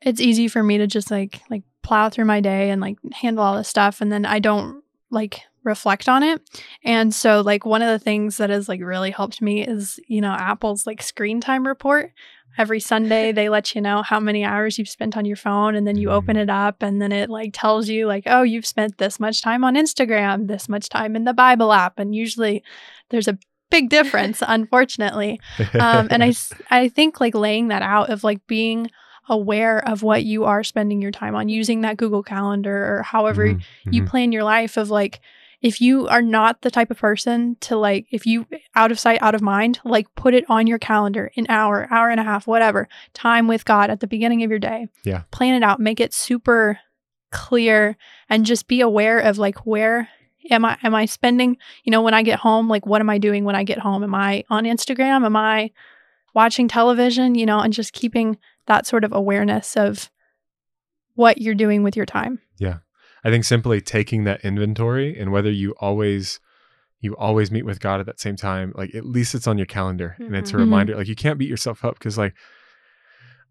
it's 0.00 0.20
easy 0.20 0.48
for 0.48 0.64
me 0.64 0.78
to 0.78 0.88
just 0.88 1.12
like 1.12 1.40
like 1.48 1.62
plow 1.82 2.08
through 2.08 2.24
my 2.24 2.40
day 2.40 2.70
and 2.70 2.80
like 2.80 2.96
handle 3.12 3.44
all 3.44 3.56
this 3.56 3.68
stuff 3.68 4.00
and 4.00 4.10
then 4.10 4.26
I 4.26 4.40
don't 4.40 4.82
like 5.10 5.42
reflect 5.62 6.08
on 6.08 6.24
it. 6.24 6.42
And 6.84 7.14
so 7.14 7.40
like 7.40 7.64
one 7.64 7.82
of 7.82 7.88
the 7.88 8.02
things 8.02 8.36
that 8.38 8.50
has 8.50 8.68
like 8.68 8.80
really 8.82 9.12
helped 9.12 9.40
me 9.40 9.64
is, 9.64 10.00
you 10.08 10.20
know, 10.20 10.32
Apple's 10.32 10.84
like 10.84 11.00
screen 11.00 11.40
time 11.40 11.66
report. 11.66 12.10
Every 12.56 12.80
Sunday 12.80 13.32
they 13.32 13.48
let 13.48 13.74
you 13.74 13.80
know 13.80 14.02
how 14.02 14.20
many 14.20 14.44
hours 14.44 14.78
you've 14.78 14.88
spent 14.88 15.16
on 15.16 15.24
your 15.24 15.36
phone 15.36 15.74
and 15.74 15.86
then 15.86 15.96
you 15.96 16.10
open 16.10 16.36
it 16.36 16.50
up 16.50 16.82
and 16.82 17.00
then 17.02 17.12
it 17.12 17.28
like 17.30 17.50
tells 17.52 17.88
you 17.88 18.06
like, 18.06 18.24
"Oh, 18.26 18.42
you've 18.42 18.66
spent 18.66 18.98
this 18.98 19.18
much 19.18 19.42
time 19.42 19.64
on 19.64 19.74
Instagram, 19.74 20.46
this 20.46 20.68
much 20.68 20.88
time 20.88 21.16
in 21.16 21.24
the 21.24 21.34
Bible 21.34 21.72
app." 21.72 21.98
And 21.98 22.14
usually 22.14 22.62
there's 23.10 23.28
a 23.28 23.38
big 23.70 23.88
difference, 23.90 24.42
unfortunately 24.46 25.40
um, 25.80 26.08
and 26.10 26.22
I 26.22 26.32
I 26.70 26.88
think 26.88 27.20
like 27.20 27.34
laying 27.34 27.68
that 27.68 27.82
out 27.82 28.10
of 28.10 28.22
like 28.24 28.46
being 28.46 28.90
aware 29.28 29.78
of 29.88 30.02
what 30.02 30.22
you 30.24 30.44
are 30.44 30.62
spending 30.62 31.00
your 31.00 31.10
time 31.10 31.34
on 31.34 31.48
using 31.48 31.80
that 31.80 31.96
google 31.96 32.22
calendar 32.22 32.76
or 32.98 33.02
however 33.02 33.46
Mhm. 33.46 33.60
you 33.90 34.02
Mhm. 34.02 34.06
plan 34.06 34.32
your 34.32 34.44
life 34.44 34.76
of 34.76 34.90
like 34.90 35.20
if 35.64 35.80
you 35.80 36.06
are 36.08 36.20
not 36.20 36.60
the 36.60 36.70
type 36.70 36.90
of 36.90 36.98
person 36.98 37.56
to 37.58 37.74
like 37.74 38.06
if 38.10 38.26
you 38.26 38.46
out 38.74 38.92
of 38.92 39.00
sight 39.00 39.20
out 39.22 39.34
of 39.34 39.40
mind 39.40 39.80
like 39.82 40.06
put 40.14 40.34
it 40.34 40.44
on 40.48 40.66
your 40.66 40.78
calendar 40.78 41.32
an 41.36 41.46
hour 41.48 41.88
hour 41.90 42.10
and 42.10 42.20
a 42.20 42.22
half 42.22 42.46
whatever 42.46 42.86
time 43.14 43.48
with 43.48 43.64
god 43.64 43.88
at 43.88 44.00
the 44.00 44.06
beginning 44.06 44.44
of 44.44 44.50
your 44.50 44.58
day. 44.58 44.86
Yeah. 45.04 45.22
plan 45.30 45.54
it 45.54 45.64
out. 45.64 45.80
Make 45.80 46.00
it 46.00 46.12
super 46.12 46.78
clear 47.32 47.96
and 48.28 48.44
just 48.44 48.68
be 48.68 48.82
aware 48.82 49.18
of 49.18 49.38
like 49.38 49.66
where 49.66 50.08
am 50.50 50.64
i 50.64 50.78
am 50.84 50.94
i 50.94 51.04
spending 51.04 51.56
you 51.82 51.90
know 51.90 52.00
when 52.00 52.14
i 52.14 52.22
get 52.22 52.38
home 52.38 52.68
like 52.68 52.86
what 52.86 53.00
am 53.00 53.10
i 53.10 53.18
doing 53.18 53.44
when 53.44 53.56
i 53.56 53.64
get 53.64 53.78
home? 53.78 54.04
Am 54.04 54.14
i 54.14 54.44
on 54.50 54.64
instagram? 54.64 55.24
Am 55.24 55.34
i 55.34 55.70
watching 56.34 56.68
television? 56.68 57.34
You 57.34 57.46
know 57.46 57.58
and 57.58 57.72
just 57.72 57.94
keeping 57.94 58.36
that 58.66 58.86
sort 58.86 59.02
of 59.02 59.12
awareness 59.12 59.76
of 59.76 60.10
what 61.14 61.40
you're 61.40 61.54
doing 61.54 61.82
with 61.82 61.96
your 61.96 62.06
time 62.06 62.40
I 63.24 63.30
think 63.30 63.44
simply 63.44 63.80
taking 63.80 64.24
that 64.24 64.44
inventory 64.44 65.18
and 65.18 65.32
whether 65.32 65.50
you 65.50 65.74
always 65.80 66.40
you 67.00 67.14
always 67.16 67.50
meet 67.50 67.64
with 67.66 67.80
God 67.80 68.00
at 68.00 68.06
that 68.06 68.20
same 68.20 68.36
time, 68.36 68.72
like 68.76 68.94
at 68.94 69.04
least 69.04 69.34
it's 69.34 69.46
on 69.46 69.58
your 69.58 69.66
calendar 69.66 70.16
and 70.18 70.34
it's 70.36 70.52
a 70.52 70.56
Mhm. 70.56 70.60
reminder. 70.60 70.96
Like 70.96 71.08
you 71.08 71.14
can't 71.14 71.38
beat 71.38 71.50
yourself 71.50 71.84
up 71.84 71.98
because 71.98 72.16
like 72.16 72.34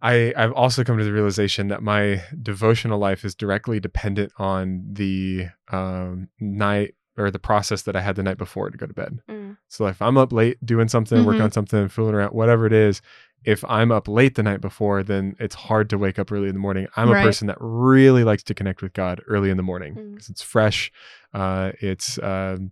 I 0.01 0.33
I've 0.35 0.51
also 0.53 0.83
come 0.83 0.97
to 0.97 1.03
the 1.03 1.13
realization 1.13 1.67
that 1.69 1.81
my 1.81 2.21
devotional 2.41 2.99
life 2.99 3.23
is 3.23 3.35
directly 3.35 3.79
dependent 3.79 4.31
on 4.37 4.83
the 4.91 5.47
um, 5.71 6.29
night 6.39 6.95
or 7.17 7.31
the 7.31 7.39
process 7.39 7.83
that 7.83 7.95
I 7.95 8.01
had 8.01 8.15
the 8.15 8.23
night 8.23 8.37
before 8.37 8.69
to 8.69 8.77
go 8.77 8.85
to 8.87 8.93
bed. 8.93 9.19
mm, 9.29 9.55
So 9.67 9.85
if 9.87 10.01
I'm 10.01 10.17
up 10.17 10.33
late 10.33 10.57
doing 10.65 10.87
something, 10.87 11.23
working 11.25 11.41
Mhm. 11.41 11.45
on 11.45 11.51
something, 11.51 11.87
fooling 11.87 12.15
around, 12.15 12.33
whatever 12.33 12.65
it 12.65 12.73
is, 12.73 13.01
if 13.45 13.63
I'm 13.65 13.91
up 13.91 14.07
late 14.07 14.35
the 14.35 14.43
night 14.43 14.61
before, 14.61 15.03
then 15.03 15.35
it's 15.39 15.55
hard 15.55 15.89
to 15.89 15.97
wake 15.97 16.17
up 16.19 16.31
early 16.31 16.47
in 16.47 16.53
the 16.55 16.59
morning. 16.59 16.87
I'm 16.95 17.09
Right. 17.09 17.21
a 17.21 17.25
person 17.25 17.47
that 17.47 17.57
really 17.59 18.23
likes 18.23 18.43
to 18.43 18.53
connect 18.53 18.81
with 18.81 18.93
God 18.93 19.21
early 19.27 19.49
in 19.49 19.57
the 19.57 19.63
morning 19.63 19.95
Mm. 19.95 20.11
because 20.11 20.29
it's 20.29 20.41
fresh. 20.41 20.91
Uh, 21.33 21.71
it's 21.79 22.17
um 22.19 22.71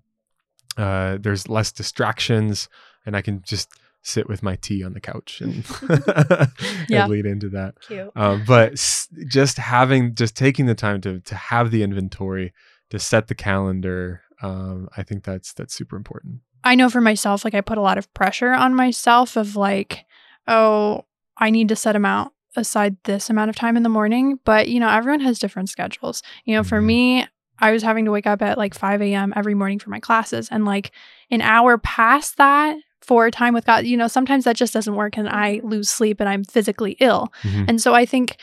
uh, 0.78 1.18
there's 1.20 1.50
less 1.50 1.72
distractions, 1.72 2.70
and 3.06 3.16
I 3.16 3.22
can 3.22 3.42
just 3.42 3.70
sit 4.04 4.28
with 4.30 4.42
my 4.42 4.56
tea 4.56 4.84
on 4.84 4.94
the 4.94 5.02
couch 5.02 5.42
and, 5.42 5.66
Yeah. 6.90 7.04
and 7.04 7.12
lead 7.12 7.26
into 7.26 7.50
that. 7.50 7.76
Um, 8.16 8.44
but 8.48 8.74
s- 8.74 9.08
just 9.28 9.58
having, 9.58 10.16
just 10.16 10.36
taking 10.36 10.66
the 10.68 10.74
time 10.76 11.02
to 11.02 11.20
to 11.20 11.36
have 11.36 11.72
the 11.72 11.84
inventory, 11.84 12.54
to 12.90 13.00
set 13.00 13.28
the 13.28 13.36
calendar, 13.36 14.22
um, 14.42 14.88
I 14.98 15.04
think 15.04 15.24
that's 15.24 15.54
that's 15.54 15.74
super 15.74 15.98
important. 15.98 16.40
I 16.64 16.76
know 16.76 16.90
for 16.90 17.02
myself, 17.02 17.44
like 17.44 17.54
I 17.54 17.62
put 17.62 17.78
a 17.78 17.82
lot 17.82 17.98
of 17.98 18.12
pressure 18.14 18.54
on 18.54 18.74
myself 18.76 19.36
of 19.36 19.56
like, 19.56 20.06
oh, 20.48 21.06
I 21.38 21.50
need 21.50 21.70
to 21.70 21.76
set 21.76 21.96
amount 21.96 22.34
aside 22.56 22.98
this 23.06 23.30
amount 23.30 23.50
of 23.50 23.56
time 23.56 23.78
in 23.78 23.84
the 23.84 23.90
morning. 23.90 24.40
But, 24.44 24.68
you 24.70 24.80
know, 24.80 24.90
everyone 24.90 25.22
has 25.22 25.40
different 25.40 25.70
schedules. 25.70 26.22
You 26.46 26.56
know, 26.56 26.64
for 26.64 26.82
Mhm. 26.82 26.86
me, 26.86 27.28
I 27.60 27.72
was 27.72 27.84
having 27.84 28.06
to 28.06 28.12
wake 28.12 28.28
up 28.28 28.42
at 28.42 28.58
like 28.58 28.74
5 28.74 29.02
a.m. 29.02 29.32
every 29.36 29.54
morning 29.54 29.80
for 29.80 29.90
my 29.90 30.00
classes. 30.00 30.50
And 30.52 30.66
like 30.66 30.92
an 31.30 31.42
hour 31.42 31.78
past 31.78 32.38
that 32.38 32.76
for 33.02 33.32
time 33.32 33.54
with 33.54 33.66
God, 33.66 33.86
you 33.86 33.96
know, 33.98 34.08
sometimes 34.08 34.44
that 34.44 34.56
just 34.56 34.74
doesn't 34.74 34.96
work 34.96 35.18
and 35.18 35.30
I 35.30 35.62
lose 35.64 35.90
sleep 35.90 36.20
and 36.20 36.28
I'm 36.28 36.44
physically 36.44 36.98
ill. 37.00 37.32
Mhm. 37.44 37.66
And 37.70 37.82
so 37.82 37.94
I 37.94 38.06
think 38.06 38.38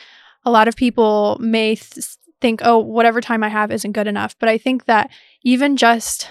a 0.45 0.51
lot 0.51 0.67
of 0.67 0.75
people 0.75 1.37
may 1.39 1.75
th- 1.75 2.05
think, 2.41 2.61
oh, 2.63 2.77
whatever 2.77 3.19
time 3.21 3.43
I 3.43 3.49
have 3.49 3.71
isn't 3.71 3.91
good 3.91 4.07
enough. 4.07 4.35
But 4.39 4.49
I 4.49 4.57
think 4.57 4.85
that 4.85 5.09
even 5.43 5.75
just 5.77 6.29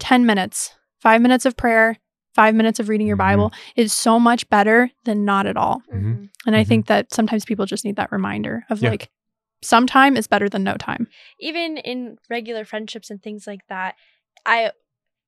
10 0.00 0.24
minutes, 0.26 0.74
five 1.00 1.20
minutes 1.20 1.44
of 1.44 1.56
prayer, 1.56 1.96
five 2.38 2.54
minutes 2.54 2.78
of 2.78 2.88
reading 2.88 3.08
your 3.08 3.16
Mhm. 3.16 3.28
Bible 3.30 3.52
is 3.74 3.92
so 3.92 4.20
much 4.20 4.48
better 4.48 4.90
than 5.04 5.24
not 5.24 5.44
at 5.46 5.56
all. 5.56 5.82
Mhm. 5.92 6.02
Mhm. 6.02 6.28
And 6.46 6.54
I 6.54 6.62
think 6.62 6.86
that 6.86 7.12
sometimes 7.12 7.44
people 7.44 7.66
just 7.66 7.84
need 7.84 7.96
that 7.96 8.12
reminder 8.12 8.64
of 8.70 8.80
Yeah. 8.80 8.90
like, 8.90 9.10
some 9.60 9.86
time 9.88 10.16
is 10.16 10.28
better 10.28 10.48
than 10.48 10.62
no 10.62 10.74
time. 10.76 11.08
Even 11.40 11.78
in 11.78 12.16
regular 12.30 12.64
friendships 12.64 13.10
and 13.10 13.20
things 13.20 13.44
like 13.48 13.66
that, 13.68 13.96
I 14.46 14.70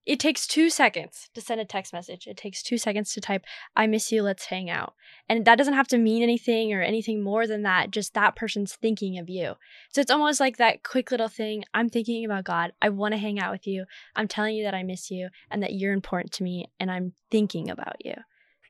it 0.06 0.18
takes 0.18 0.46
two 0.46 0.70
seconds 0.70 1.28
to 1.34 1.40
send 1.40 1.60
a 1.60 1.64
text 1.64 1.92
message. 1.92 2.26
It 2.26 2.36
takes 2.36 2.62
two 2.62 2.78
seconds 2.78 3.12
to 3.12 3.20
type, 3.20 3.44
I 3.76 3.86
miss 3.86 4.10
you, 4.10 4.22
let's 4.22 4.46
hang 4.46 4.70
out. 4.70 4.94
And 5.28 5.44
that 5.44 5.56
doesn't 5.56 5.74
have 5.74 5.88
to 5.88 5.98
mean 5.98 6.22
anything 6.22 6.72
or 6.72 6.80
anything 6.80 7.22
more 7.22 7.46
than 7.46 7.62
that. 7.64 7.90
Just 7.90 8.14
that 8.14 8.34
person's 8.34 8.74
thinking 8.74 9.18
of 9.18 9.28
you. 9.28 9.54
So 9.90 10.00
it's 10.00 10.10
almost 10.10 10.40
like 10.40 10.56
that 10.56 10.82
quick 10.82 11.10
little 11.10 11.28
thing. 11.28 11.64
I'm 11.74 11.88
thinking 11.88 12.24
about 12.24 12.44
God. 12.44 12.72
I 12.80 12.88
want 12.88 13.12
to 13.12 13.18
hang 13.18 13.38
out 13.38 13.52
with 13.52 13.66
you. 13.66 13.84
I'm 14.16 14.26
telling 14.26 14.56
you 14.56 14.64
that 14.64 14.74
I 14.74 14.82
miss 14.82 15.10
you 15.10 15.28
and 15.50 15.62
that 15.62 15.74
you're 15.74 15.92
important 15.92 16.32
to 16.34 16.42
me 16.42 16.66
and 16.80 16.90
I'm 16.90 17.12
thinking 17.30 17.68
about 17.70 17.96
you. 18.04 18.14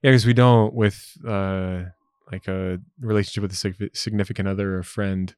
Yeah, 0.02 0.10
because 0.10 0.26
we 0.26 0.34
don't 0.34 0.74
with 0.74 1.16
uh, 1.26 1.84
like 2.32 2.48
a 2.48 2.80
relationship 3.00 3.42
with 3.42 3.52
a 3.52 3.90
significant 3.94 4.48
other 4.48 4.78
or 4.78 4.82
friend, 4.82 5.34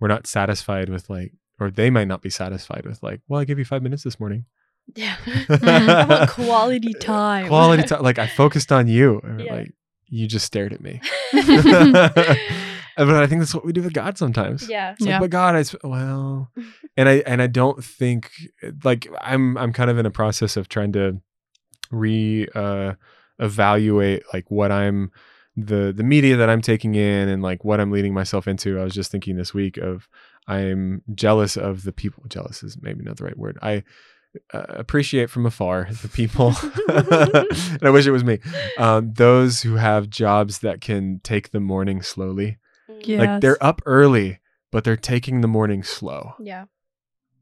we're 0.00 0.08
not 0.08 0.26
satisfied 0.26 0.88
with 0.88 1.08
like, 1.08 1.32
or 1.60 1.70
they 1.70 1.90
might 1.90 2.08
not 2.08 2.22
be 2.22 2.30
satisfied 2.30 2.86
with 2.86 3.02
like, 3.02 3.20
well, 3.28 3.40
I 3.40 3.44
gave 3.44 3.58
you 3.58 3.64
five 3.64 3.82
minutes 3.82 4.02
this 4.02 4.18
morning. 4.18 4.46
Yeah. 4.94 5.16
I 5.48 6.06
want 6.08 6.30
quality 6.46 6.94
time. 6.94 7.48
Quality 7.48 7.82
time. 7.88 8.02
Like 8.02 8.18
I 8.18 8.26
focused 8.26 8.72
on 8.72 8.88
you. 8.88 9.20
or, 9.22 9.38
Yeah. 9.40 9.54
Like 9.54 9.72
you 10.08 10.26
just 10.26 10.46
stared 10.46 10.72
at 10.72 10.80
me. 10.80 11.00
but 11.32 13.22
I 13.22 13.26
think 13.26 13.40
that's 13.40 13.54
what 13.54 13.64
we 13.64 13.72
do 13.72 13.82
with 13.82 13.92
God 13.92 14.18
sometimes. 14.18 14.68
yeah. 14.68 14.92
It's 14.92 15.00
like, 15.00 15.08
Yeah. 15.10 15.20
but 15.20 15.30
God, 15.30 15.54
I 15.54 15.62
sp- 15.62 15.84
well, 15.84 16.50
and 16.96 17.08
I 17.08 17.14
and 17.26 17.40
I 17.42 17.46
don't 17.46 17.82
think 17.84 18.30
like 18.84 19.08
I'm 19.20 19.56
I'm 19.56 19.72
kind 19.72 19.90
of 19.90 19.98
in 19.98 20.06
a 20.06 20.10
process 20.10 20.56
of 20.56 20.68
trying 20.68 20.92
to 20.92 21.20
re 21.90 22.46
uh, 22.54 22.94
evaluate 23.38 24.22
like 24.32 24.50
what 24.50 24.72
I'm 24.72 25.10
the 25.56 25.92
the 25.96 26.02
media 26.04 26.36
that 26.36 26.48
I'm 26.50 26.62
taking 26.62 26.94
in 26.94 27.28
and 27.28 27.42
like 27.42 27.64
what 27.64 27.80
I'm 27.80 27.90
leading 27.90 28.14
myself 28.14 28.48
into. 28.48 28.80
I 28.80 28.84
was 28.84 28.94
just 28.94 29.10
thinking 29.10 29.36
this 29.36 29.54
week 29.54 29.76
of 29.76 30.08
I'm 30.46 31.02
jealous 31.14 31.56
of 31.56 31.84
the 31.84 31.92
people. 31.92 32.24
Jealous 32.28 32.62
is 32.62 32.78
maybe 32.80 33.04
not 33.04 33.16
the 33.18 33.24
right 33.24 33.38
word. 33.38 33.58
I 33.62 33.84
uh, 34.52 34.64
appreciate 34.68 35.30
from 35.30 35.46
afar 35.46 35.88
the 36.02 36.08
people, 36.12 36.48
and 36.88 37.82
I 37.82 37.90
wish 37.90 38.06
it 38.06 38.10
was 38.12 38.24
me. 38.24 38.38
Um, 38.78 39.12
those 39.14 39.62
who 39.62 39.76
have 39.76 40.10
jobs 40.10 40.60
that 40.60 40.80
can 40.80 41.20
take 41.22 41.50
the 41.50 41.60
morning 41.60 42.02
slowly. 42.02 42.58
Yeah. 43.02 43.18
Like 43.18 43.40
they're 43.40 43.62
up 43.64 43.80
early, 43.86 44.40
but 44.72 44.84
they're 44.84 44.96
taking 44.96 45.40
the 45.40 45.48
morning 45.48 45.82
slow 45.82 46.34
Yeah. 46.40 46.64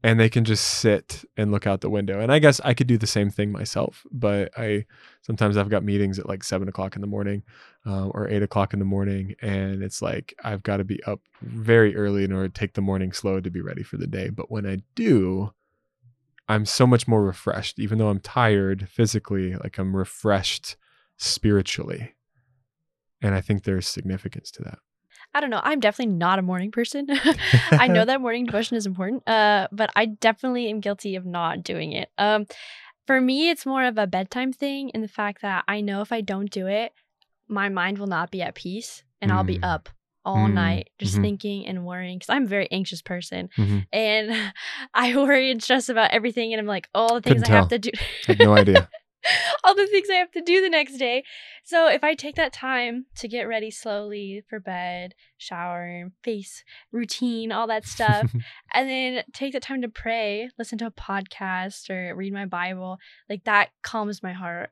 and 0.03 0.19
they 0.19 0.29
can 0.29 0.43
just 0.45 0.63
sit 0.63 1.25
and 1.35 1.51
look 1.51 1.65
out 1.65 1.81
the 1.81 1.89
window. 1.89 2.19
And 2.19 2.31
I 2.31 2.37
guess 2.39 2.61
I 2.63 2.73
could 2.73 2.85
do 2.87 2.97
the 2.97 3.07
same 3.07 3.29
thing 3.31 3.51
myself, 3.51 4.05
but 4.11 4.51
I 4.57 4.85
sometimes 5.21 5.57
I've 5.57 5.69
got 5.69 5.83
meetings 5.83 6.19
at 6.19 6.27
like 6.27 6.43
seven 6.43 6.67
o'clock 6.67 6.95
in 6.95 7.01
the 7.01 7.07
morning 7.07 7.43
um, 7.85 8.11
or 8.13 8.27
eight 8.29 8.43
o'clock 8.43 8.73
in 8.73 8.79
the 8.79 8.85
morning, 8.85 9.35
and 9.41 9.81
it's 9.81 10.01
like 10.01 10.35
I've 10.43 10.61
got 10.63 10.77
to 10.77 10.83
be 10.83 11.01
up 11.05 11.21
very 11.41 11.95
early 11.95 12.23
in 12.23 12.31
order 12.31 12.49
to 12.49 12.53
take 12.53 12.73
the 12.73 12.81
morning 12.81 13.11
slow 13.13 13.39
to 13.41 13.49
be 13.49 13.61
ready 13.61 13.81
for 13.83 13.97
the 13.97 14.07
day. 14.07 14.29
But 14.29 14.51
when 14.51 14.65
I 14.67 14.77
do, 14.95 15.53
I'm 16.49 16.65
so 16.65 16.87
much 16.87 17.07
more 17.07 17.23
refreshed, 17.23 17.79
even 17.79 17.97
though 17.97 18.09
I'm 18.09 18.19
tired 18.19 18.87
physically, 18.89 19.55
like 19.55 19.77
I'm 19.77 19.95
refreshed 19.95 20.77
spiritually. 21.17 22.13
And 23.21 23.35
I 23.35 23.41
think 23.41 23.63
there's 23.63 23.87
significance 23.87 24.51
to 24.51 24.63
that. 24.63 24.79
I 25.33 25.41
don't 25.41 25.49
know. 25.49 25.61
I'm 25.63 25.79
definitely 25.79 26.15
not 26.15 26.39
a 26.39 26.43
morning 26.43 26.71
person. 26.71 27.07
I 27.71 27.87
know 27.87 28.05
that 28.05 28.21
morning 28.21 28.45
devotion 28.45 28.77
is 28.77 28.85
important, 28.85 29.27
uh, 29.27 29.67
but 29.71 29.89
I 29.95 30.05
definitely 30.05 30.69
am 30.69 30.79
guilty 30.79 31.15
of 31.15 31.25
not 31.25 31.63
doing 31.63 31.91
it. 31.91 32.09
Um, 32.17 32.45
for 33.05 33.19
me, 33.19 33.49
it's 33.49 33.65
more 33.65 33.83
of 33.83 33.97
a 33.97 34.07
bedtime 34.07 34.53
thing 34.53 34.89
in 34.89 35.01
the 35.01 35.07
fact 35.07 35.41
that 35.41 35.63
I 35.67 35.81
know 35.81 36.01
if 36.01 36.11
I 36.11 36.21
don't 36.21 36.49
do 36.49 36.67
it, 36.67 36.93
my 37.47 37.69
mind 37.69 37.97
will 37.97 38.07
not 38.07 38.31
be 38.31 38.41
at 38.41 38.55
peace 38.55 39.03
and 39.21 39.31
I'll 39.31 39.43
be 39.43 39.57
Mm. 39.57 39.63
up 39.63 39.89
all 40.27 40.47
Mm, 40.49 40.53
night 40.53 40.89
just 40.99 41.15
mhm. 41.17 41.21
thinking 41.21 41.65
and 41.65 41.85
worrying 41.85 42.17
because 42.19 42.29
I'm 42.35 42.43
a 42.43 42.47
very 42.57 42.67
anxious 42.71 43.01
person 43.01 43.49
Mhm. 43.57 43.85
and 43.93 44.53
I 44.93 45.15
worry 45.15 45.49
and 45.51 45.63
stress 45.63 45.87
about 45.89 46.11
everything 46.11 46.53
and 46.53 46.59
I'm 46.59 46.67
like, 46.75 46.87
all 46.93 47.13
the 47.15 47.21
things 47.21 47.41
Couldn't 47.43 47.53
I 47.55 47.57
have 47.59 47.69
to 47.69 47.79
do. 47.79 47.91
I 47.95 47.99
had 48.27 48.39
no 48.39 48.53
idea. 48.53 48.89
all 49.63 49.75
the 49.75 49.87
things 49.87 50.09
I 50.09 50.15
have 50.15 50.31
to 50.31 50.41
do 50.41 50.61
the 50.61 50.69
next 50.69 50.97
day. 50.97 51.23
So 51.63 51.87
if 51.87 52.03
I 52.03 52.13
take 52.13 52.35
that 52.35 52.53
time 52.53 53.05
to 53.15 53.27
get 53.27 53.43
ready 53.47 53.71
slowly 53.71 54.43
for 54.49 54.59
bed, 54.59 55.15
shower, 55.37 56.11
face 56.23 56.63
routine, 56.91 57.51
all 57.51 57.67
that 57.67 57.85
stuff, 57.85 58.33
and 58.73 58.89
then 58.89 59.23
take 59.33 59.53
the 59.53 59.59
time 59.59 59.81
to 59.81 59.89
pray, 59.89 60.49
listen 60.59 60.77
to 60.79 60.85
a 60.87 60.91
podcast 60.91 61.89
or 61.89 62.15
read 62.15 62.33
my 62.33 62.45
Bible, 62.45 62.99
like 63.29 63.43
that 63.45 63.69
calms 63.81 64.21
my 64.23 64.33
heart 64.33 64.71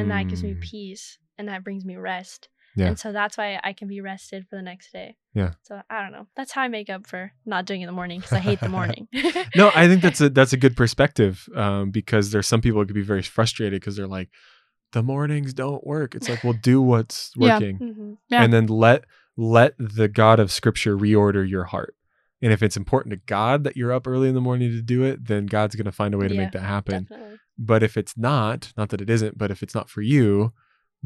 and 0.00 0.10
that 0.10 0.28
gives 0.28 0.42
me 0.42 0.54
Mm. 0.54 0.60
peace 0.60 1.18
and 1.38 1.48
that 1.48 1.64
brings 1.64 1.84
me 1.84 1.96
rest. 1.96 2.48
Yeah. 2.76 2.86
And 2.88 2.98
so 2.98 3.12
that's 3.12 3.36
why 3.38 3.60
I 3.62 3.72
can 3.72 3.88
be 3.88 4.00
rested 4.00 4.46
for 4.48 4.56
the 4.56 4.62
next 4.62 4.92
day. 4.92 5.16
Yeah. 5.34 5.52
So 5.62 5.80
I 5.88 6.02
don't 6.02 6.12
know. 6.12 6.26
That's 6.36 6.52
how 6.52 6.62
I 6.62 6.68
make 6.68 6.90
up 6.90 7.06
for 7.06 7.32
not 7.46 7.66
doing 7.66 7.80
it 7.80 7.84
in 7.84 7.86
the 7.88 7.92
morning 7.92 8.20
because 8.20 8.32
I 8.34 8.40
hate 8.40 8.60
the 8.60 8.68
morning. 8.68 9.08
no, 9.54 9.70
I 9.74 9.86
think 9.88 10.02
that's 10.02 10.20
a 10.26 10.28
that's 10.28 10.52
a 10.52 10.56
good 10.56 10.76
perspective 10.76 11.48
um, 11.54 11.90
because 11.90 12.30
there's 12.30 12.46
some 12.46 12.60
people 12.60 12.80
who 12.80 12.86
could 12.86 12.94
be 12.94 13.02
very 13.02 13.22
frustrated 13.22 13.80
because 13.80 13.96
they're 13.96 14.06
like, 14.08 14.30
the 14.92 15.02
mornings 15.02 15.52
don't 15.54 15.84
work. 15.86 16.14
It's 16.14 16.28
like, 16.28 16.42
well, 16.44 16.52
do 16.52 16.80
what's 16.82 17.30
Yeah. 17.36 17.54
working, 17.54 17.78
Mhm. 17.78 18.16
Yeah. 18.28 18.42
and 18.44 18.52
then 18.52 18.66
let 18.66 19.04
let 19.36 19.74
the 19.78 20.06
God 20.08 20.38
of 20.40 20.52
Scripture 20.52 20.96
reorder 20.96 21.48
your 21.48 21.64
heart. 21.64 21.96
And 22.42 22.52
if 22.52 22.62
it's 22.62 22.76
important 22.76 23.12
to 23.12 23.20
God 23.26 23.64
that 23.64 23.76
you're 23.76 23.92
up 23.92 24.06
early 24.06 24.28
in 24.28 24.34
the 24.34 24.40
morning 24.40 24.70
to 24.70 24.82
do 24.82 25.02
it, 25.02 25.26
then 25.26 25.46
God's 25.46 25.74
going 25.76 25.86
to 25.86 25.92
find 25.92 26.12
a 26.14 26.18
way 26.18 26.28
to 26.28 26.34
Yeah, 26.34 26.42
make 26.42 26.52
that 26.52 26.62
happen. 26.62 27.04
Definitely. 27.08 27.38
But 27.58 27.82
if 27.82 27.96
it's 27.96 28.16
not, 28.18 28.72
not 28.76 28.90
that 28.90 29.00
it 29.00 29.08
isn't, 29.08 29.38
but 29.38 29.50
if 29.50 29.62
it's 29.62 29.74
not 29.74 29.88
for 29.88 30.02
you, 30.02 30.52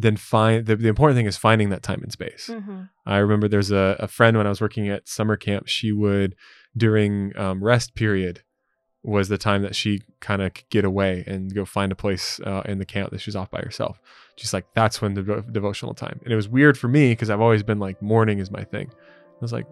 then 0.00 0.16
find 0.16 0.64
the, 0.66 0.76
the 0.76 0.88
important 0.88 1.16
thing 1.16 1.26
is 1.26 1.36
finding 1.36 1.70
that 1.70 1.82
time 1.82 2.00
and 2.04 2.12
space. 2.12 2.48
Mhm. 2.52 2.88
I 3.04 3.16
remember 3.18 3.48
there's 3.48 3.72
a, 3.72 3.96
a 3.98 4.06
friend 4.06 4.36
when 4.36 4.46
I 4.46 4.48
was 4.50 4.60
working 4.60 4.88
at 4.88 5.08
summer 5.08 5.36
camp, 5.36 5.66
she 5.66 5.90
would, 5.90 6.36
during 6.76 7.36
um, 7.36 7.62
rest 7.64 7.96
period, 7.96 8.42
was 9.02 9.28
the 9.28 9.38
time 9.38 9.62
that 9.62 9.74
she 9.74 10.02
kind 10.20 10.40
of 10.40 10.52
get 10.70 10.84
away 10.84 11.24
and 11.26 11.52
go 11.52 11.64
find 11.64 11.90
a 11.90 11.96
place 11.96 12.38
uh, 12.40 12.62
in 12.66 12.78
the 12.78 12.84
camp 12.86 13.10
that 13.10 13.20
she's 13.20 13.34
off 13.34 13.50
by 13.50 13.60
herself. 13.60 14.00
She's 14.36 14.52
like, 14.52 14.66
that's 14.74 15.02
when 15.02 15.14
the 15.14 15.22
devo- 15.22 15.52
devotional 15.52 15.94
time. 15.94 16.20
And 16.22 16.32
it 16.32 16.36
was 16.36 16.48
weird 16.48 16.78
for 16.78 16.86
me 16.86 17.10
because 17.10 17.28
I've 17.28 17.40
always 17.40 17.64
been 17.64 17.80
like, 17.80 18.00
morning 18.00 18.38
is 18.38 18.50
my 18.52 18.62
thing. 18.62 18.90
I 18.92 19.38
was 19.40 19.52
like, 19.52 19.66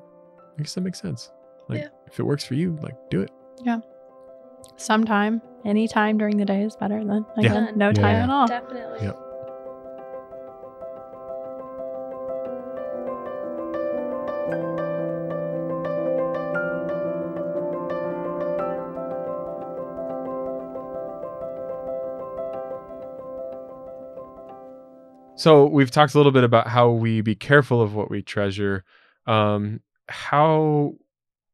I 0.58 0.62
guess 0.62 0.74
that 0.74 0.80
makes 0.80 1.00
sense. 1.00 1.30
Like, 1.68 1.80
Yeah. 1.82 1.88
if 2.08 2.18
it 2.18 2.24
works 2.24 2.44
for 2.44 2.54
you, 2.54 2.76
like, 2.82 2.94
do 3.10 3.20
it. 3.20 3.30
Yeah. 3.62 3.78
Sometime, 4.76 5.40
any 5.64 5.86
time 5.88 6.18
during 6.18 6.36
the 6.36 6.44
day 6.44 6.62
is 6.62 6.74
better 6.76 7.04
than 7.04 7.24
Yeah. 7.38 7.50
again, 7.50 7.72
no 7.78 7.88
Yeah. 7.88 7.92
time 7.92 8.14
Yeah. 8.16 8.22
at 8.24 8.30
all. 8.30 8.46
Definitely. 8.46 9.06
Yep. 9.06 9.22
So 25.36 25.66
we've 25.66 25.90
talked 25.90 26.14
a 26.14 26.16
little 26.16 26.32
bit 26.32 26.44
about 26.44 26.66
how 26.66 26.90
we 26.90 27.20
be 27.20 27.34
careful 27.34 27.82
of 27.82 27.94
what 27.94 28.10
we 28.10 28.22
treasure. 28.22 28.84
Um, 29.26 29.80
how? 30.08 30.94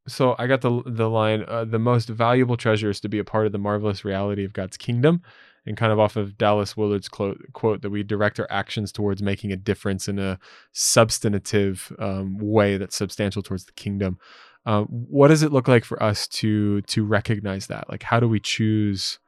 So 0.06 0.36
I 0.38 0.46
got 0.46 0.60
the 0.60 0.82
the 0.86 1.10
line: 1.10 1.44
uh, 1.48 1.64
the 1.64 1.80
most 1.80 2.08
valuable 2.08 2.56
treasure 2.56 2.90
is 2.90 3.00
to 3.00 3.08
be 3.08 3.18
a 3.18 3.24
part 3.24 3.46
of 3.46 3.52
the 3.52 3.58
marvelous 3.58 4.04
reality 4.04 4.44
of 4.44 4.52
God's 4.52 4.76
kingdom, 4.76 5.20
and 5.66 5.76
kind 5.76 5.90
of 5.92 5.98
off 5.98 6.14
of 6.14 6.38
Dallas 6.38 6.76
Willard's 6.76 7.08
quote, 7.08 7.40
quote 7.54 7.82
that 7.82 7.90
we 7.90 8.04
direct 8.04 8.38
our 8.38 8.46
actions 8.50 8.92
towards 8.92 9.20
making 9.20 9.50
a 9.50 9.56
difference 9.56 10.06
in 10.06 10.20
a 10.20 10.38
substantive 10.72 11.92
um, 11.98 12.38
way 12.38 12.76
that's 12.76 12.96
substantial 12.96 13.42
towards 13.42 13.64
the 13.64 13.72
kingdom. 13.72 14.16
Uh, 14.64 14.82
what 14.84 15.28
does 15.28 15.42
it 15.42 15.52
look 15.52 15.66
like 15.66 15.84
for 15.84 16.00
us 16.00 16.28
to 16.28 16.82
to 16.82 17.04
recognize 17.04 17.66
that? 17.66 17.88
Like, 17.90 18.04
how 18.04 18.20
do 18.20 18.28
we 18.28 18.38
choose? 18.38 19.18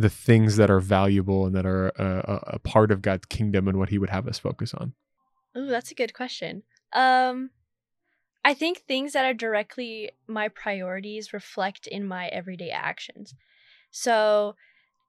The 0.00 0.10
things 0.10 0.56
that 0.56 0.70
are 0.70 0.80
valuable 0.80 1.46
and 1.46 1.54
that 1.54 1.66
are 1.66 1.88
a, 1.88 2.54
a, 2.54 2.58
part 2.58 2.90
of 2.90 3.02
God's 3.02 3.26
kingdom 3.26 3.68
and 3.68 3.78
what 3.78 3.90
He 3.90 3.98
would 3.98 4.10
have 4.10 4.26
us 4.26 4.38
focus 4.38 4.72
on. 4.74 4.94
Oh, 5.54 5.66
that's 5.66 5.90
a 5.90 5.94
good 5.94 6.14
question. 6.14 6.62
Um, 6.92 7.50
I 8.44 8.54
think 8.54 8.78
things 8.78 9.12
that 9.12 9.26
are 9.26 9.34
directly 9.34 10.10
my 10.26 10.48
priorities 10.48 11.32
reflect 11.32 11.86
in 11.86 12.06
my 12.06 12.28
everyday 12.28 12.70
actions. 12.70 13.34
So 13.90 14.56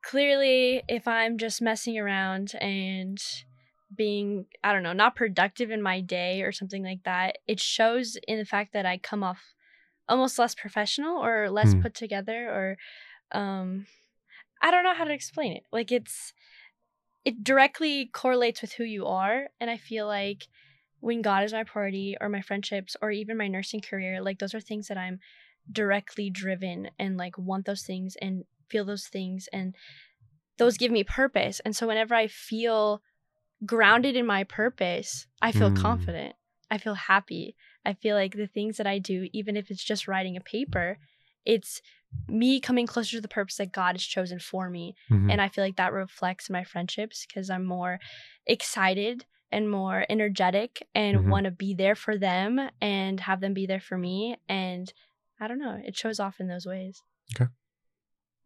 clearly, 0.04 0.84
if 0.88 1.08
I'm 1.08 1.38
just 1.38 1.62
messing 1.62 1.98
around 1.98 2.54
and 2.60 3.22
being, 3.96 4.46
I 4.64 4.74
don't 4.74 4.84
know, 4.84 4.94
not 4.94 5.16
productive 5.16 5.72
in 5.72 5.82
my 5.82 6.02
day 6.02 6.42
or 6.42 6.52
something 6.52 6.84
like 6.84 7.04
that, 7.04 7.38
it 7.48 7.60
shows 7.60 8.18
in 8.28 8.38
the 8.38 8.46
fact 8.46 8.74
that 8.74 8.86
I 8.86 8.98
come 8.98 9.24
off 9.24 9.54
almost 10.10 10.38
less 10.38 10.56
professional 10.56 11.24
or 11.24 11.50
less 11.50 11.74
Hmm. 11.74 11.82
put 11.82 11.94
together 11.94 12.50
or 12.50 12.78
um 13.38 13.86
I 14.62 14.72
don't 14.72 14.84
know 14.84 14.94
how 14.94 15.06
to 15.06 15.14
explain 15.14 15.54
it. 15.54 15.64
Like 15.72 15.92
it's 15.92 16.34
it 17.24 17.44
directly 17.44 18.08
correlates 18.08 18.62
with 18.62 18.74
who 18.74 18.84
you 18.84 19.06
are 19.06 19.50
and 19.60 19.70
I 19.70 19.78
feel 19.78 20.08
like 20.08 20.48
when 21.00 21.22
God 21.22 21.44
is 21.44 21.54
my 21.54 21.64
priority 21.64 22.16
or 22.22 22.30
my 22.30 22.42
friendships 22.42 22.96
or 23.02 23.12
even 23.12 23.38
my 23.38 23.48
nursing 23.48 23.82
career, 23.82 24.22
like 24.22 24.40
those 24.40 24.54
are 24.54 24.60
things 24.62 24.88
that 24.88 24.98
I'm 24.98 25.20
directly 25.72 26.30
driven 26.30 26.90
and 27.00 27.18
like 27.18 27.38
want 27.38 27.66
those 27.66 27.84
things 27.84 28.16
and 28.22 28.46
feel 28.70 28.86
those 28.86 29.08
things 29.08 29.50
and 29.52 29.76
those 30.58 30.78
give 30.78 30.92
me 30.92 31.04
purpose. 31.04 31.60
And 31.62 31.76
so 31.76 31.88
whenever 31.88 32.14
I 32.14 32.28
feel 32.28 33.02
grounded 33.66 34.16
in 34.16 34.26
my 34.26 34.44
purpose, 34.44 35.28
I 35.42 35.52
feel 35.52 35.72
Mm. 35.72 35.76
confident. 35.76 36.36
I 36.70 36.78
feel 36.78 36.96
happy. 36.96 37.56
I 37.86 37.94
feel 37.94 38.16
like 38.16 38.34
the 38.36 38.48
things 38.48 38.78
that 38.78 38.88
I 38.88 39.00
do, 39.00 39.30
even 39.34 39.58
if 39.58 39.70
it's 39.72 39.84
just 39.84 40.08
writing 40.08 40.38
a 40.38 40.42
paper, 40.42 41.00
it's 41.46 41.82
me 42.28 42.60
coming 42.60 42.88
closer 42.88 43.18
to 43.18 43.22
the 43.22 43.28
purpose 43.28 43.58
that 43.58 43.72
God 43.72 43.96
has 43.96 44.04
chosen 44.04 44.40
for 44.40 44.70
me. 44.70 44.96
Mhm. 45.10 45.32
And 45.32 45.42
I 45.42 45.50
feel 45.50 45.64
like 45.64 45.76
that 45.78 45.94
reflects 45.94 46.50
my 46.50 46.64
friendships 46.64 47.26
because 47.26 47.50
I'm 47.50 47.66
more 47.66 48.00
excited 48.46 49.26
and 49.52 49.70
more 49.70 50.06
energetic 50.10 50.88
and 50.96 51.18
Mhm. 51.20 51.26
want 51.30 51.44
to 51.46 51.52
be 51.52 51.74
there 51.74 51.96
for 51.96 52.18
them 52.18 52.70
and 52.80 53.20
have 53.20 53.42
them 53.42 53.54
be 53.54 53.66
there 53.66 53.82
for 53.82 53.98
me. 53.98 54.38
And 54.48 54.92
I 55.40 55.48
don't 55.48 55.60
know, 55.60 55.82
it 55.84 55.98
shows 55.98 56.20
off 56.20 56.40
in 56.40 56.48
those 56.48 56.66
ways. 56.66 57.02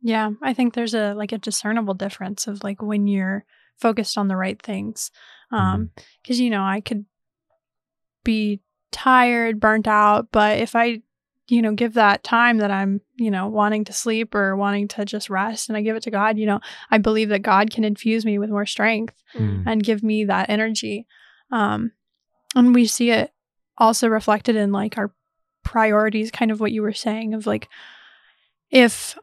Yeah, 0.01 0.31
I 0.41 0.53
think 0.53 0.73
there's 0.73 0.93
a 0.93 1.13
like 1.15 1.31
a 1.31 1.37
discernible 1.37 1.93
difference 1.95 2.47
of 2.47 2.63
like 2.63 2.81
when 2.81 3.07
you're 3.07 3.43
focused 3.77 4.17
on 4.17 4.27
the 4.27 4.35
right 4.37 4.61
things. 4.61 5.09
Um 5.51 5.91
cuz 6.23 6.39
you 6.39 6.49
know, 6.49 6.63
I 6.63 6.81
could 6.81 7.05
be 8.23 8.61
tired, 8.91 9.59
burnt 9.59 9.87
out, 9.87 10.31
but 10.31 10.59
if 10.59 10.75
I 10.75 11.01
you 11.47 11.61
know, 11.61 11.73
give 11.73 11.93
that 11.93 12.23
time 12.23 12.57
that 12.57 12.71
I'm, 12.71 13.01
you 13.17 13.29
know, 13.29 13.47
wanting 13.47 13.83
to 13.85 13.93
sleep 13.93 14.33
or 14.33 14.55
wanting 14.55 14.87
to 14.89 15.05
just 15.05 15.29
rest 15.29 15.69
and 15.69 15.77
I 15.77 15.81
give 15.81 15.95
it 15.95 16.03
to 16.03 16.11
God, 16.11 16.37
you 16.37 16.45
know, 16.45 16.59
I 16.89 16.97
believe 16.97 17.29
that 17.29 17.41
God 17.43 17.69
can 17.69 17.83
infuse 17.83 18.25
me 18.25 18.39
with 18.39 18.49
more 18.49 18.65
strength 18.65 19.13
Mm. 19.35 19.63
and 19.67 19.83
give 19.83 20.01
me 20.01 20.23
that 20.25 20.49
energy. 20.49 21.05
Um, 21.51 21.91
and 22.55 22.73
we 22.73 22.87
see 22.87 23.11
it 23.11 23.31
also 23.77 24.07
reflected 24.07 24.55
in 24.55 24.71
like 24.71 24.97
our 24.97 25.13
priorities, 25.63 26.31
kind 26.31 26.51
of 26.51 26.59
what 26.59 26.71
you 26.71 26.81
were 26.81 26.93
saying 26.93 27.33
of 27.33 27.45
like, 27.45 27.67
if 28.71 29.17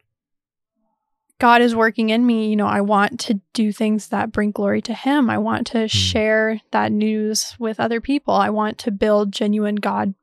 God 1.38 1.60
is 1.60 1.74
working 1.74 2.10
in 2.10 2.24
me, 2.24 2.50
you 2.50 2.56
know, 2.56 2.66
I 2.66 2.82
want 2.82 3.18
to 3.20 3.40
do 3.52 3.72
things 3.72 4.08
that 4.08 4.30
bring 4.30 4.52
glory 4.52 4.80
to 4.82 4.94
Him. 4.94 5.28
I 5.28 5.38
want 5.38 5.66
to 5.68 5.88
share 5.88 6.60
that 6.70 6.92
news 6.92 7.56
with 7.58 7.80
other 7.80 8.00
people. 8.00 8.34
I 8.34 8.50
want 8.50 8.78
to 8.78 8.90
build 8.92 9.32
genuine 9.32 9.76
God 9.76 10.14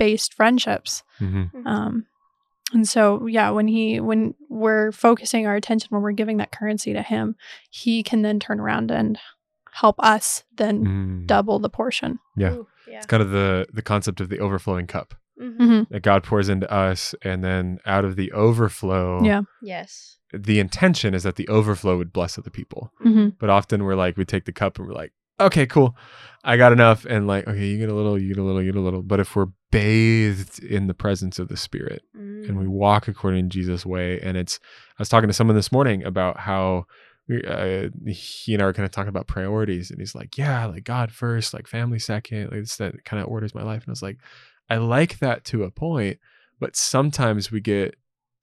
based 0.00 0.34
friendships. 0.34 1.02
Mhm. 1.20 1.50
Um, 1.66 2.06
and 2.72 2.88
so, 2.88 3.26
yeah, 3.26 3.50
when 3.50 3.68
he 3.68 4.00
when 4.00 4.34
we're 4.48 4.90
focusing 4.92 5.46
our 5.46 5.54
attention, 5.56 5.88
when 5.90 6.02
we're 6.02 6.12
giving 6.22 6.38
that 6.38 6.52
currency 6.52 6.92
to 6.92 7.02
him, 7.02 7.36
he 7.70 8.02
can 8.02 8.22
then 8.22 8.40
turn 8.40 8.58
around 8.60 8.90
and 8.90 9.18
help 9.72 9.96
us 10.00 10.42
then 10.56 10.84
Mm. 10.84 11.26
double 11.26 11.58
the 11.60 11.68
portion. 11.70 12.18
Yeah. 12.36 12.52
Ooh, 12.54 12.66
yeah. 12.88 12.96
It's 12.98 13.06
kind 13.06 13.22
of 13.22 13.30
the 13.30 13.66
the 13.72 13.82
concept 13.82 14.20
of 14.20 14.28
the 14.28 14.38
overflowing 14.40 14.86
cup 14.86 15.14
Mhm. 15.40 15.56
hmm 15.58 15.82
that 15.92 16.02
God 16.02 16.22
pours 16.22 16.48
into 16.48 16.70
us, 16.72 17.14
and 17.22 17.42
then 17.44 17.78
out 17.86 18.04
of 18.04 18.16
the 18.16 18.30
overflow, 18.32 19.22
Yeah. 19.24 19.42
Yes. 19.62 20.18
the 20.32 20.60
intention 20.60 21.12
is 21.14 21.22
that 21.24 21.36
the 21.36 21.48
overflow 21.48 21.96
would 21.98 22.12
bless 22.12 22.38
other 22.38 22.50
people. 22.50 22.92
hmm 23.02 23.28
But 23.40 23.50
often 23.50 23.82
we're 23.84 23.96
like, 24.04 24.16
we 24.16 24.24
take 24.24 24.44
the 24.44 24.52
cup 24.52 24.78
and 24.78 24.86
we're 24.86 24.94
like, 25.02 25.12
okay, 25.40 25.66
cool, 25.66 25.96
I 26.44 26.56
got 26.56 26.72
enough, 26.72 27.04
and 27.04 27.26
like, 27.26 27.48
okay, 27.48 27.66
you 27.66 27.78
get 27.78 27.88
a 27.88 27.94
little, 27.94 28.16
you 28.18 28.28
get 28.28 28.38
a 28.38 28.44
little, 28.44 28.62
you 28.62 28.70
get 28.72 28.78
a 28.78 28.84
little. 28.84 29.02
But 29.02 29.18
if 29.20 29.34
we're 29.34 29.48
bathed 29.70 30.62
in 30.62 30.86
the 30.86 30.94
presence 30.94 31.38
of 31.38 31.48
the 31.48 31.56
Spirit, 31.56 32.02
and 32.14 32.58
we 32.58 32.64
Mm. 32.64 32.70
walk 32.70 33.08
according 33.08 33.48
to 33.48 33.54
Jesus' 33.58 33.86
way. 33.86 34.20
And 34.20 34.36
it's, 34.36 34.58
I 34.98 35.00
was 35.00 35.08
talking 35.08 35.28
to 35.28 35.34
someone 35.34 35.56
this 35.56 35.70
morning 35.72 36.04
about 36.04 36.40
how 36.40 36.86
we, 37.28 37.44
uh, 37.44 37.90
he 38.06 38.54
and 38.54 38.62
I 38.62 38.66
were 38.66 38.72
kind 38.72 38.84
of 38.86 38.90
talking 38.90 39.08
about 39.08 39.28
priorities. 39.28 39.90
And 39.90 40.00
he's 40.00 40.14
like, 40.16 40.36
yeah, 40.36 40.66
like 40.66 40.82
God 40.84 41.12
first, 41.12 41.54
like 41.54 41.68
family 41.68 42.00
second. 42.00 42.50
Like 42.50 42.64
that 42.78 43.04
kind 43.04 43.22
of 43.22 43.28
orders 43.28 43.54
my 43.54 43.62
life. 43.62 43.82
And 43.84 43.90
I 43.90 43.92
was 43.92 44.02
like, 44.02 44.18
I 44.68 44.78
like 44.78 45.18
that 45.20 45.44
to 45.46 45.62
a 45.62 45.70
point, 45.70 46.18
but 46.58 46.74
sometimes 46.74 47.52
we 47.52 47.60
get 47.60 47.94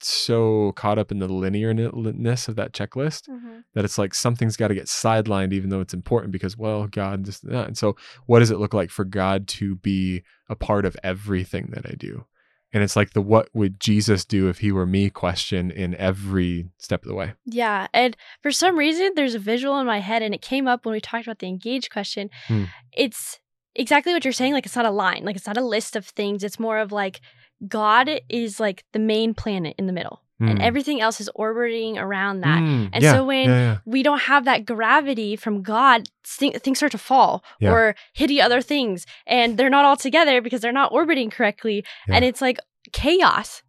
so 0.04 0.72
caught 0.74 0.98
up 1.00 1.12
in 1.12 1.20
the 1.20 1.28
linearness 1.28 2.48
of 2.48 2.56
that 2.56 2.72
checklist 2.74 3.28
Mhm. 3.30 3.64
that 3.74 3.86
it's 3.86 3.98
like 3.98 4.14
something's 4.14 4.58
got 4.58 4.68
to 4.70 4.76
get 4.76 4.86
sidelined 4.86 5.54
even 5.54 5.70
though 5.70 5.82
it's 5.82 5.94
important 5.94 6.32
because 6.32 6.58
well 6.58 6.88
god 6.88 7.26
this 7.26 7.42
and 7.44 7.54
that 7.54 7.68
and 7.68 7.78
so 7.78 7.96
what 8.26 8.40
does 8.40 8.52
it 8.52 8.60
look 8.60 8.74
like 8.74 8.90
for 8.90 9.06
god 9.06 9.48
to 9.48 9.76
be 9.78 10.24
a 10.50 10.56
part 10.56 10.86
of 10.86 10.96
everything 11.04 11.70
that 11.74 11.86
i 11.86 11.94
do 11.96 12.26
and 12.74 12.84
it's 12.84 12.96
like 12.96 13.12
the 13.14 13.22
what 13.22 13.50
would 13.54 13.80
jesus 13.80 14.24
do 14.26 14.50
if 14.50 14.60
he 14.60 14.72
were 14.72 14.86
me 14.86 15.10
question 15.10 15.72
in 15.72 15.96
every 15.96 16.70
step 16.78 17.02
of 17.04 17.08
the 17.10 17.16
way 17.16 17.34
Yeah, 17.46 17.88
and 17.94 18.16
for 18.42 18.52
some 18.52 18.78
reason, 18.78 19.14
there's 19.16 19.36
a 19.36 19.40
visual 19.40 19.80
in 19.80 19.88
my 19.88 20.00
head, 20.00 20.22
and 20.22 20.34
it 20.36 20.42
came 20.42 20.68
up 20.68 20.86
when 20.86 20.92
we 20.94 21.00
talked 21.02 21.26
about 21.26 21.40
the 21.40 21.48
engage 21.48 21.90
question. 21.90 22.30
Hmm. 22.48 22.66
It's 22.92 23.40
exactly 23.74 24.12
what 24.14 24.26
you're 24.26 24.34
saying. 24.34 24.52
Like, 24.54 24.66
it's 24.66 24.76
not 24.76 24.86
a 24.86 24.92
line, 24.92 25.24
like, 25.24 25.36
it's 25.38 25.48
not 25.48 25.58
a 25.58 25.62
list 25.66 25.96
of 25.96 26.06
things. 26.08 26.44
It's 26.44 26.60
more 26.60 26.78
of 26.80 26.92
like 26.92 27.22
God 27.68 28.10
is 28.30 28.60
like 28.60 28.84
the 28.94 29.00
main 29.00 29.34
planet 29.34 29.76
in 29.80 29.88
the 29.88 29.94
middle, 29.94 30.22
and 30.40 30.60
Mm. 30.60 30.62
everything 30.62 31.02
else 31.02 31.20
is 31.20 31.30
orbiting 31.34 31.98
around 31.98 32.42
that. 32.42 32.62
Mm, 32.62 32.90
And 32.94 33.04
yeah, 33.04 33.14
so 33.14 33.26
when 33.26 33.50
yeah, 33.50 33.60
yeah. 33.60 33.78
we 33.86 34.04
don't 34.04 34.22
have 34.22 34.46
that 34.46 34.66
gravity 34.66 35.36
from 35.36 35.64
God, 35.64 36.08
thi- 36.24 36.52
things 36.60 36.78
start 36.78 36.92
to 36.92 36.98
fall 37.00 37.44
Yeah. 37.60 37.72
or 37.72 37.96
hit 38.14 38.30
other 38.40 38.62
things, 38.62 39.06
and 39.26 39.58
they're 39.58 39.70
not 39.72 39.86
all 39.86 39.98
together 39.98 40.42
because 40.42 40.62
they're 40.62 40.72
not 40.72 40.92
orbiting 40.92 41.30
correctly, 41.32 41.84
and 42.08 42.24
it's 42.24 42.42
like 42.42 42.60
chaos. 42.94 43.64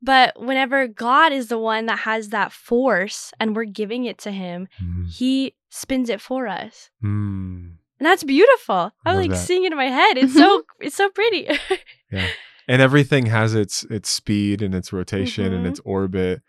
But 0.00 0.38
whenever 0.40 0.86
God 0.86 1.32
is 1.32 1.48
the 1.48 1.58
one 1.58 1.86
that 1.86 2.00
has 2.00 2.28
that 2.30 2.52
force 2.52 3.32
and 3.40 3.56
we're 3.56 3.64
giving 3.64 4.04
it 4.04 4.18
to 4.18 4.30
Him, 4.30 4.68
Mm, 4.82 5.08
He 5.10 5.54
spins 5.70 6.08
it 6.10 6.20
for 6.20 6.46
us. 6.46 6.90
mm. 7.02 7.72
And 8.00 8.06
that's 8.06 8.24
beautiful. 8.24 8.92
I'm 9.06 9.16
like 9.16 9.30
that. 9.30 9.36
seeing 9.36 9.64
it 9.64 9.72
in 9.72 9.78
my 9.78 9.88
head. 9.88 10.18
It's 10.18 10.34
so 10.42 10.62
it's 10.80 10.96
so 10.96 11.08
pretty. 11.10 11.48
and 12.68 12.80
everything 12.82 13.26
has 13.26 13.54
its 13.54 13.84
its 13.84 14.08
speed 14.10 14.62
and 14.62 14.74
its 14.74 14.92
rotation 14.92 15.52
and 15.52 15.64
Mhm. 15.66 15.70
its 15.70 15.80
orbit 15.84 16.42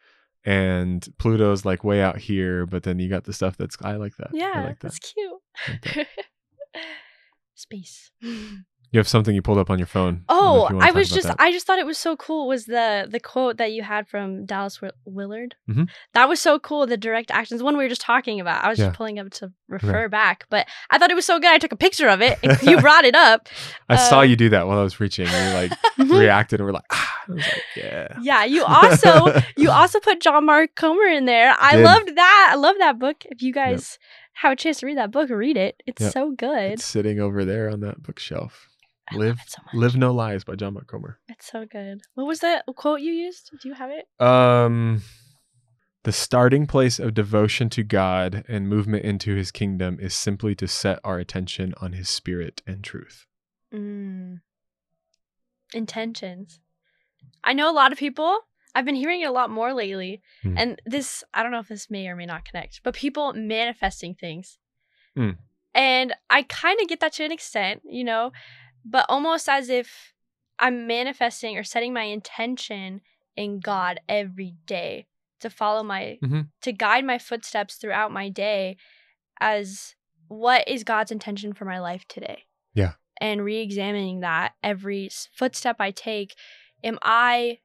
and 0.43 1.07
pluto's 1.17 1.65
like 1.65 1.83
way 1.83 2.01
out 2.01 2.17
here 2.17 2.65
but 2.65 2.83
then 2.83 2.99
you 2.99 3.09
got 3.09 3.23
the 3.23 3.33
stuff 3.33 3.57
that's 3.57 3.75
i 3.81 3.95
like 3.95 4.15
that 4.17 4.29
Yeah, 4.33 4.51
I 4.55 4.61
like 4.61 4.79
that. 4.79 4.91
that's 4.93 4.99
cute. 4.99 5.41
Like 5.67 5.81
that. 5.81 6.07
Space. 7.55 8.11
you 8.91 8.99
have 8.99 9.07
something 9.07 9.35
you 9.35 9.41
pulled 9.41 9.57
up 9.57 9.69
on 9.69 9.77
your 9.79 9.87
phone 9.87 10.23
I 10.29 10.33
Oh, 10.37 10.67
if 10.67 10.81
I 10.83 10.91
was 10.91 11.09
just 11.09 11.27
that. 11.27 11.35
I 11.39 11.51
just 11.51 11.65
thought 11.67 11.79
it 11.79 11.85
was 11.85 11.97
so 11.97 12.15
cool 12.15 12.47
was 12.47 12.65
the 12.65 13.07
the 13.09 13.19
quote 13.19 13.57
that 13.57 13.71
you 13.71 13.83
had 13.83 14.07
from 14.07 14.45
Dallas 14.45 14.75
Wi- 14.77 14.93
Willard. 15.05 15.55
Mhm. 15.69 15.89
That 16.13 16.29
was 16.29 16.39
so 16.39 16.59
cool 16.59 16.85
the 16.87 16.97
direct 16.97 17.31
actions 17.31 17.61
one 17.63 17.77
we 17.77 17.83
were 17.83 17.89
just 17.89 18.01
talking 18.01 18.39
about. 18.39 18.63
I 18.63 18.69
was 18.69 18.79
Yeah. 18.79 18.85
just 18.87 18.97
pulling 18.97 19.19
up 19.19 19.29
to 19.31 19.51
refer 19.67 20.07
back, 20.09 20.45
but 20.49 20.67
I 20.89 20.97
thought 20.97 21.11
it 21.11 21.15
was 21.15 21.25
so 21.25 21.39
good 21.39 21.51
I 21.51 21.57
took 21.57 21.71
a 21.71 21.75
picture 21.77 22.07
of 22.09 22.21
it 22.21 22.37
you 22.63 22.79
brought 22.85 23.05
it 23.05 23.15
up. 23.15 23.49
I 23.89 23.95
saw 23.95 24.19
Uh, 24.19 24.23
you 24.23 24.35
do 24.35 24.49
that 24.49 24.67
while 24.67 24.79
I 24.79 24.83
was 24.83 24.95
preaching. 24.95 25.27
You 25.27 25.53
like 25.53 25.71
reacted 25.97 26.59
and 26.59 26.65
were 26.67 26.73
like, 26.73 26.83
ah. 26.91 27.11
I 27.27 27.31
was 27.31 27.43
like, 27.43 27.63
yeah. 27.75 28.07
Yeah, 28.21 28.43
you 28.45 28.63
also 28.63 29.33
you 29.57 29.71
also 29.79 29.99
put 29.99 30.21
John 30.21 30.45
Mark 30.45 30.75
Comer 30.75 31.07
in 31.07 31.25
there. 31.25 31.55
I 31.59 31.75
Did. 31.77 31.83
loved 31.85 32.15
that. 32.15 32.49
I 32.51 32.55
love 32.55 32.75
that 32.79 32.99
book. 32.99 33.17
If 33.25 33.41
you 33.41 33.51
guys 33.51 33.97
have 34.35 34.51
a 34.53 34.55
chance 34.55 34.79
to 34.79 34.85
read 34.85 34.97
that 34.97 35.11
book, 35.11 35.29
read 35.29 35.57
it. 35.57 35.81
It's 35.85 36.01
Yep. 36.01 36.11
so 36.13 36.31
good. 36.31 36.71
It's 36.73 36.85
sitting 36.85 37.19
over 37.19 37.43
there 37.45 37.69
on 37.69 37.79
that 37.81 38.01
bookshelf. 38.03 38.69
I 39.11 39.15
Live, 39.17 39.39
so. 39.45 39.61
Live 39.73 39.95
No 39.95 40.11
Lies 40.13 40.43
by 40.43 40.55
John 40.55 40.73
Mark 40.73 40.87
Comer. 40.87 41.19
It's 41.29 41.51
so 41.51 41.65
good. 41.65 42.01
What 42.15 42.25
was 42.25 42.39
that 42.39 42.65
quote 42.75 43.01
you 43.01 43.11
used? 43.13 43.51
Do 43.61 43.67
you 43.69 43.75
have 43.75 43.91
it? 43.91 44.07
Um, 44.19 45.03
the 46.03 46.11
starting 46.11 46.65
place 46.65 46.97
of 46.99 47.13
devotion 47.13 47.69
to 47.71 47.83
God 47.83 48.43
and 48.47 48.67
movement 48.67 49.05
into 49.05 49.35
His 49.35 49.51
kingdom 49.51 49.99
is 50.01 50.13
simply 50.15 50.55
to 50.55 50.67
set 50.67 50.99
our 51.03 51.19
attention 51.19 51.73
on 51.79 51.93
His 51.93 52.09
Spirit 52.09 52.61
and 52.65 52.83
truth. 52.83 53.25
Mm. 53.73 54.41
Intentions. 55.73 56.59
I 57.43 57.53
know 57.53 57.69
a 57.69 57.73
lot 57.73 57.91
of 57.91 57.97
people. 57.97 58.39
I've 58.75 58.85
been 58.85 58.95
hearing 58.95 59.21
it 59.21 59.25
a 59.29 59.31
lot 59.31 59.49
more 59.49 59.73
lately. 59.73 60.21
Hmm. 60.43 60.57
And 60.57 60.81
this, 60.85 61.23
I 61.33 61.41
don't 61.41 61.51
know 61.51 61.59
if 61.59 61.69
this 61.69 61.89
may 61.89 62.07
or 62.07 62.15
may 62.15 62.25
not 62.25 62.43
connect, 62.45 62.81
but 62.83 62.93
people 62.93 63.33
manifesting 63.33 64.13
things. 64.13 64.59
Hmm. 65.15 65.31
And 65.73 66.13
I 66.29 66.43
kind 66.43 66.79
of 66.81 66.87
get 66.87 66.99
that 66.99 67.13
to 67.13 67.23
an 67.23 67.31
extent, 67.31 67.81
you 67.89 68.03
know, 68.03 68.31
but 68.83 69.05
almost 69.09 69.47
as 69.49 69.69
if 69.69 70.13
I'm 70.59 70.87
manifesting 70.87 71.57
or 71.57 71.63
setting 71.63 71.93
my 71.93 72.03
intention 72.03 73.01
in 73.35 73.59
God 73.59 73.99
every 74.07 74.55
day 74.65 75.07
to 75.39 75.49
follow 75.49 75.83
my, 75.83 76.17
Mhm. 76.21 76.49
to 76.61 76.71
guide 76.71 77.05
my 77.05 77.17
footsteps 77.17 77.75
throughout 77.75 78.11
my 78.11 78.29
day 78.29 78.77
as 79.39 79.95
what 80.27 80.67
is 80.67 80.83
God's 80.83 81.11
intention 81.11 81.53
for 81.53 81.65
my 81.65 81.79
life 81.79 82.05
today? 82.07 82.45
Yeah. 82.73 82.93
And 83.21 83.43
re 83.43 83.57
examining 83.57 84.21
that 84.21 84.53
every 84.63 85.09
footstep 85.33 85.77
I 85.79 85.91
take. 85.91 86.35
Am 86.83 86.99
I 87.01 87.59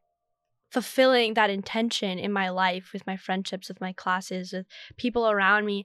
fulfilling 0.71 1.35
that 1.35 1.51
intention 1.51 2.19
in 2.19 2.33
my 2.33 2.49
life 2.49 2.91
with 2.93 3.07
my 3.07 3.17
friendships, 3.17 3.69
with 3.69 3.81
my 3.81 3.93
classes, 3.93 4.53
with 4.53 4.67
people 4.97 5.29
around 5.29 5.67
me? 5.67 5.85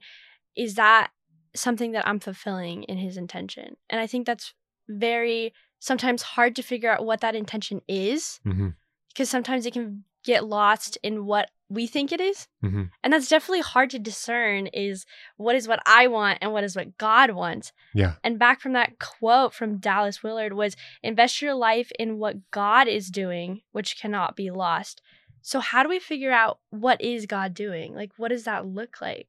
Is 0.56 0.74
that 0.74 1.10
something 1.54 1.92
that 1.92 2.06
I'm 2.06 2.20
fulfilling 2.20 2.84
in 2.84 2.98
his 2.98 3.16
intention? 3.16 3.76
And 3.90 4.00
I 4.00 4.06
think 4.06 4.26
that's 4.26 4.54
very 4.88 5.52
sometimes 5.78 6.22
hard 6.22 6.56
to 6.56 6.62
figure 6.62 6.90
out 6.90 7.04
what 7.04 7.20
that 7.20 7.34
intention 7.34 7.80
is 7.88 8.40
hmm 8.42 8.68
because 9.08 9.30
sometimes 9.30 9.64
it 9.64 9.72
can 9.72 10.04
get 10.24 10.44
lost 10.44 10.98
in 11.02 11.24
what 11.24 11.48
we 11.68 11.86
think 11.86 12.12
it 12.12 12.20
is. 12.20 12.46
hmm 12.60 12.84
And 13.02 13.12
that's 13.12 13.28
definitely 13.28 13.60
hard 13.60 13.90
to 13.90 13.98
discern 13.98 14.68
is 14.68 15.04
what 15.36 15.56
is 15.56 15.66
what 15.66 15.80
I 15.86 16.06
want 16.06 16.38
and 16.40 16.52
what 16.52 16.64
is 16.64 16.76
what 16.76 16.96
God 16.98 17.32
wants. 17.32 17.72
Yeah. 17.94 18.14
And 18.22 18.38
back 18.38 18.60
from 18.60 18.72
that 18.74 18.98
quote 18.98 19.52
from 19.52 19.78
Dallas 19.78 20.22
Willard 20.22 20.52
was 20.52 20.76
invest 21.02 21.42
your 21.42 21.54
life 21.54 21.90
in 21.98 22.18
what 22.18 22.50
God 22.50 22.88
is 22.88 23.10
doing, 23.10 23.62
which 23.72 24.00
cannot 24.00 24.36
be 24.36 24.50
lost. 24.50 25.02
So 25.42 25.60
how 25.60 25.82
do 25.82 25.88
we 25.88 25.98
figure 25.98 26.32
out 26.32 26.58
what 26.70 27.00
is 27.00 27.26
God 27.26 27.54
doing? 27.54 27.94
Like 27.94 28.12
what 28.16 28.28
does 28.28 28.44
that 28.44 28.66
look 28.66 29.00
like? 29.00 29.28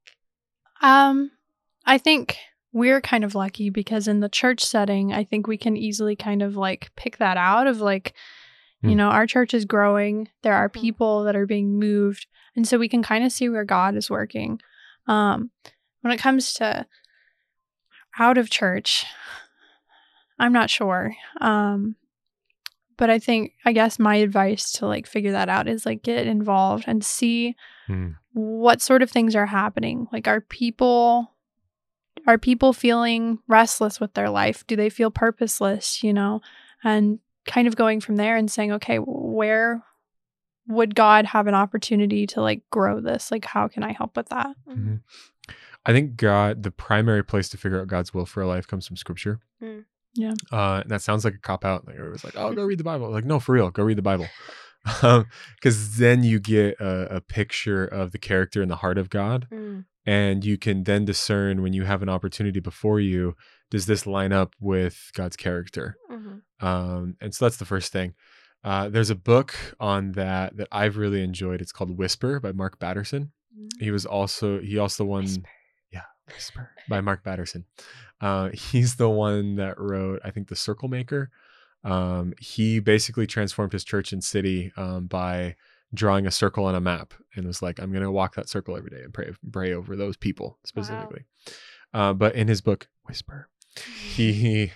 Um, 0.82 1.32
I 1.86 1.98
think 1.98 2.38
we're 2.74 3.02
kind 3.02 3.24
of 3.24 3.34
lucky 3.34 3.70
because 3.72 4.08
in 4.08 4.20
the 4.20 4.30
church 4.30 4.64
setting, 4.64 5.12
I 5.12 5.24
think 5.24 5.48
we 5.48 5.58
can 5.58 5.76
easily 5.76 6.16
kind 6.16 6.44
of 6.44 6.56
like 6.56 6.92
pick 6.96 7.18
that 7.18 7.38
out 7.38 7.66
of 7.66 7.82
like, 7.82 8.14
you 8.84 8.92
Hmm. 8.92 8.98
know, 8.98 9.10
our 9.10 9.26
church 9.28 9.54
is 9.54 9.66
growing. 9.66 10.30
There 10.44 10.54
are 10.54 10.70
Mhm. 10.70 10.74
people 10.82 11.24
that 11.24 11.36
are 11.36 11.46
being 11.46 11.80
moved. 11.80 12.28
And 12.56 12.68
so 12.68 12.78
we 12.78 12.88
can 12.90 13.04
kind 13.04 13.24
of 13.24 13.32
see 13.32 13.50
where 13.50 13.66
God 13.66 13.96
is 13.96 14.10
working. 14.10 14.60
Um, 15.08 15.52
when 16.02 16.14
it 16.14 16.18
comes 16.20 16.54
to 16.56 16.86
out 18.20 18.38
of 18.38 18.50
church, 18.50 19.06
I'm 20.40 20.54
not 20.54 20.70
sure. 20.70 21.16
Um, 21.42 21.96
but 22.98 23.10
I 23.10 23.20
think, 23.20 23.54
I 23.66 23.74
guess 23.74 24.00
my 24.00 24.16
advice 24.16 24.72
to 24.74 24.88
like 24.88 25.06
figure 25.08 25.32
that 25.32 25.50
out 25.50 25.68
is 25.68 25.86
like 25.86 26.02
get 26.04 26.28
involved 26.28 26.86
and 26.88 27.04
see 27.04 27.56
Mm. 27.88 28.16
what 28.34 28.82
sort 28.82 29.02
of 29.02 29.10
things 29.10 29.36
are 29.36 29.46
happening 29.46 30.08
like 30.12 30.28
are 30.28 30.42
people 30.42 31.34
are 32.28 32.38
people 32.38 32.74
feeling 32.74 33.40
restless 33.48 34.00
with 34.02 34.14
their 34.14 34.30
life 34.30 34.68
do 34.68 34.76
they 34.76 34.90
feel 34.90 35.10
purposeless 35.10 36.04
you 36.04 36.14
know 36.14 36.42
and 36.84 37.20
kind 37.48 37.68
of 37.68 37.76
going 37.76 38.00
from 38.02 38.18
there 38.18 38.36
and 38.38 38.52
saying 38.52 38.72
okay 38.72 38.98
where 38.98 39.82
would 40.68 40.94
god 40.96 41.26
have 41.26 41.48
an 41.48 41.56
opportunity 41.56 42.28
to 42.28 42.42
like 42.42 42.62
grow 42.72 43.00
this 43.00 43.32
like 43.32 43.46
how 43.46 43.68
can 43.68 43.84
i 43.84 43.92
help 43.94 44.16
with 44.18 44.30
that 44.30 44.56
Mhm. 44.70 45.02
I 45.86 45.94
think 45.94 46.18
God, 46.18 46.64
the 46.64 46.72
primary 46.72 47.24
place 47.24 47.48
to 47.50 47.58
figure 47.58 47.80
out 47.80 47.88
God's 47.88 48.14
will 48.14 48.26
for 48.26 48.42
a 48.42 48.48
life 48.48 48.68
comes 48.68 48.86
from 48.86 48.98
Scripture. 48.98 49.40
Mm. 49.64 49.86
Yeah. 50.16 50.34
Uh, 50.52 50.82
and 50.82 50.90
that 50.92 51.02
sounds 51.02 51.24
like 51.24 51.36
a 51.36 51.38
cop 51.38 51.64
out. 51.64 51.88
Like 51.88 51.96
it 51.96 52.02
was 52.10 52.26
like, 52.26 52.34
oh, 52.36 52.52
go 52.54 52.66
read 52.66 52.78
the 52.78 52.84
Bible. 52.84 53.10
Like, 53.10 53.24
no, 53.24 53.40
for 53.40 53.54
real, 53.54 53.72
go 53.72 53.84
read 53.84 53.98
the 53.98 54.02
Bible, 54.02 54.28
because 55.56 55.96
then 55.98 56.24
you 56.24 56.42
get 56.42 56.78
a, 56.82 57.16
a 57.18 57.22
picture 57.22 57.86
of 57.86 58.12
the 58.12 58.18
character 58.18 58.62
and 58.62 58.70
the 58.70 58.76
heart 58.78 58.98
of 58.98 59.10
God, 59.10 59.48
Mm. 59.50 59.86
And 60.08 60.44
you 60.44 60.58
can 60.58 60.84
then 60.86 61.06
discern 61.06 61.62
when 61.62 61.74
you 61.74 61.84
have 61.84 62.02
an 62.02 62.10
opportunity 62.10 62.60
before 62.60 63.00
you, 63.00 63.36
does 63.70 63.86
this 63.86 64.08
line 64.08 64.32
up 64.32 64.56
with 64.60 65.12
God's 65.14 65.36
character? 65.36 65.98
Mhm. 66.10 66.42
Um, 66.62 67.16
and 67.22 67.36
so 67.36 67.46
that's 67.46 67.58
the 67.58 67.66
first 67.66 67.92
thing. 67.92 68.16
Uh, 68.64 68.90
there's 68.90 69.12
a 69.12 69.16
book 69.16 69.54
on 69.80 70.14
that 70.14 70.58
that 70.58 70.68
I've 70.72 70.98
really 70.98 71.22
enjoyed. 71.22 71.62
It's 71.62 71.72
called 71.72 71.96
Whisper 71.98 72.40
by 72.40 72.52
Mark 72.54 72.80
Batterson. 72.80 73.32
He 73.80 73.92
was 73.92 74.06
also 74.06 74.60
he 74.62 74.78
also 74.80 75.04
won 75.06 75.24
Whisper. 75.24 75.50
yeah 75.92 76.04
Whisper 76.28 76.72
by 76.90 77.02
Mark 77.02 77.24
Batterson. 77.24 77.66
Uh, 78.22 78.50
he's 78.54 78.96
the 78.96 79.10
one 79.10 79.56
that 79.58 79.78
wrote 79.80 80.22
I 80.24 80.32
think 80.32 80.48
The 80.48 80.56
Circle 80.56 80.88
Maker. 80.90 81.30
Um, 81.84 82.34
he 82.40 82.80
basically 82.80 83.28
transformed 83.28 83.74
his 83.74 83.84
church 83.84 84.12
and 84.14 84.24
city 84.24 84.72
um, 84.78 85.06
by 85.08 85.56
drawing 85.94 86.28
a 86.28 86.32
circle 86.32 86.66
on 86.66 86.76
a 86.76 86.82
map 86.82 87.14
and 87.36 87.46
was 87.46 87.62
like, 87.62 87.80
I'm 87.80 87.92
gonna 87.92 88.12
walk 88.12 88.36
that 88.36 88.50
circle 88.50 88.78
every 88.78 88.90
day 88.90 89.02
and 89.04 89.14
pray 89.14 89.32
pray 89.52 89.74
over 89.74 89.96
those 89.96 90.18
people 90.18 90.60
specifically. 90.66 91.26
Uh, 91.94 92.14
but 92.14 92.36
in 92.36 92.48
his 92.48 92.62
book 92.62 92.88
Whisper, 93.06 93.50
he 94.16 94.72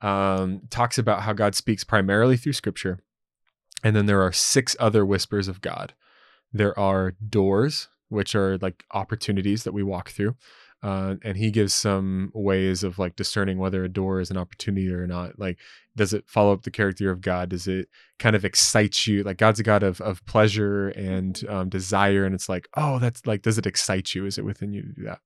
um, 0.00 0.62
talks 0.70 0.98
about 0.98 1.22
how 1.22 1.32
God 1.32 1.54
speaks 1.54 1.84
primarily 1.84 2.36
through 2.36 2.52
scripture. 2.52 2.98
And 3.84 3.96
then 3.96 4.06
there 4.06 4.22
are 4.22 4.32
six 4.32 4.76
other 4.78 5.04
whispers 5.04 5.48
of 5.48 5.60
God. 5.60 5.94
There 6.52 6.78
are 6.78 7.12
doors, 7.28 7.88
which 8.08 8.34
are 8.34 8.58
like 8.58 8.84
opportunities 8.92 9.64
that 9.64 9.72
we 9.72 9.82
walk 9.82 10.10
through. 10.10 10.36
Uh, 10.82 11.14
and 11.22 11.36
he 11.36 11.52
gives 11.52 11.72
some 11.72 12.32
ways 12.34 12.82
of 12.82 12.98
like 12.98 13.14
discerning 13.14 13.58
whether 13.58 13.84
a 13.84 13.88
door 13.88 14.18
is 14.20 14.30
an 14.30 14.36
opportunity 14.36 14.92
or 14.92 15.06
not. 15.06 15.38
Like, 15.38 15.58
does 15.94 16.12
it 16.12 16.24
follow 16.26 16.52
up 16.52 16.62
the 16.62 16.72
character 16.72 17.10
of 17.10 17.20
God? 17.20 17.50
Does 17.50 17.68
it 17.68 17.88
kind 18.18 18.34
of 18.34 18.44
excite 18.44 19.06
you? 19.06 19.22
Like, 19.22 19.36
God's 19.36 19.60
a 19.60 19.62
God 19.62 19.84
of, 19.84 20.00
of 20.00 20.24
pleasure 20.26 20.88
and 20.88 21.40
um, 21.48 21.68
desire. 21.68 22.24
And 22.24 22.34
it's 22.34 22.48
like, 22.48 22.66
oh, 22.76 22.98
that's 22.98 23.24
like, 23.26 23.42
does 23.42 23.58
it 23.58 23.66
excite 23.66 24.14
you? 24.14 24.26
Is 24.26 24.38
it 24.38 24.44
within 24.44 24.72
you 24.72 24.82
to 24.82 24.92
do 24.92 25.04
that? 25.04 25.20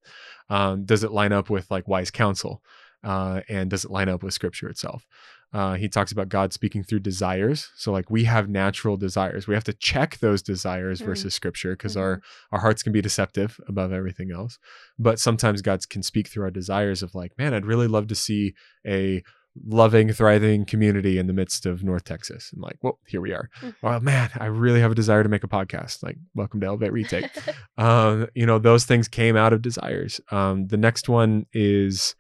Um, 0.51 0.85
does 0.85 1.05
it 1.05 1.13
line 1.13 1.33
up 1.33 1.49
with 1.49 1.71
like 1.71 1.89
wise 1.89 2.11
counsel? 2.11 2.63
Uh, 3.03 3.41
and 3.49 3.71
does 3.71 3.85
it 3.85 3.91
line 3.91 4.09
up 4.09 4.23
with 4.23 4.35
scripture 4.35 4.69
itself? 4.69 5.07
Uh, 5.53 5.75
he 5.75 5.89
talks 5.89 6.13
about 6.13 6.29
God 6.29 6.53
speaking 6.53 6.83
through 6.83 6.99
desires. 7.01 7.71
So, 7.77 7.93
like, 7.93 8.11
we 8.11 8.25
have 8.25 8.49
natural 8.49 8.97
desires. 8.97 9.47
We 9.47 9.55
have 9.55 9.65
to 9.65 9.73
check 9.73 10.19
those 10.19 10.43
desires 10.43 11.01
Mm. 11.01 11.07
versus 11.07 11.35
scripture 11.35 11.73
because 11.73 11.95
Mhm. 11.97 12.01
our 12.01 12.23
our 12.53 12.61
hearts 12.61 12.83
can 12.83 12.93
be 12.93 13.01
deceptive 13.01 13.59
above 13.69 13.93
everything 13.93 14.31
else. 14.33 14.59
But 14.99 15.19
sometimes 15.19 15.63
God 15.63 15.89
can 15.89 16.03
speak 16.03 16.29
through 16.29 16.45
our 16.45 16.51
desires 16.51 17.03
of 17.03 17.15
like, 17.15 17.33
man, 17.39 17.55
I'd 17.55 17.65
really 17.67 17.87
love 17.89 18.07
to 18.09 18.15
see 18.15 18.55
a 18.87 19.23
loving, 19.65 20.13
thriving 20.13 20.67
community 20.67 21.17
in 21.17 21.27
the 21.29 21.33
midst 21.33 21.65
of 21.65 21.83
North 21.83 22.05
Texas. 22.05 22.51
And 22.53 22.61
like, 22.61 22.77
well, 22.83 22.99
here 23.07 23.23
we 23.23 23.33
are. 23.33 23.49
Mm. 23.63 23.75
Oh 23.85 24.01
man, 24.01 24.29
I 24.37 24.47
really 24.47 24.81
have 24.81 24.93
a 24.93 24.95
desire 24.97 25.23
to 25.23 25.29
make 25.31 25.45
a 25.45 25.49
podcast. 25.49 26.03
Like, 26.03 26.19
welcome 26.35 26.61
to 26.61 26.67
Elevate 26.67 26.93
Retake 26.93 27.31
um, 27.79 28.27
you 28.35 28.45
know, 28.45 28.59
those 28.59 28.85
things 28.85 29.09
came 29.09 29.35
out 29.37 29.55
of 29.55 29.63
desires. 29.63 30.21
Um, 30.31 30.67
the 30.67 30.77
next 30.77 31.09
one 31.09 31.47
is 31.55 32.15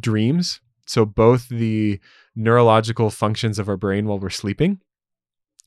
dreams. 0.00 0.60
So 0.86 1.06
both 1.06 1.48
the 1.48 1.98
neurological 2.34 3.10
functions 3.10 3.58
of 3.58 3.68
our 3.68 3.76
brain 3.76 4.06
while 4.06 4.18
we're 4.18 4.30
sleeping, 4.30 4.80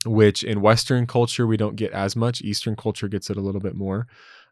which 0.05 0.43
in 0.43 0.61
Western 0.61 1.05
culture 1.07 1.45
we 1.47 1.57
don't 1.57 1.75
get 1.75 1.91
as 1.91 2.15
much. 2.15 2.41
Eastern 2.41 2.75
culture 2.75 3.07
gets 3.07 3.29
it 3.29 3.37
a 3.37 3.41
little 3.41 3.61
bit 3.61 3.75
more. 3.75 4.07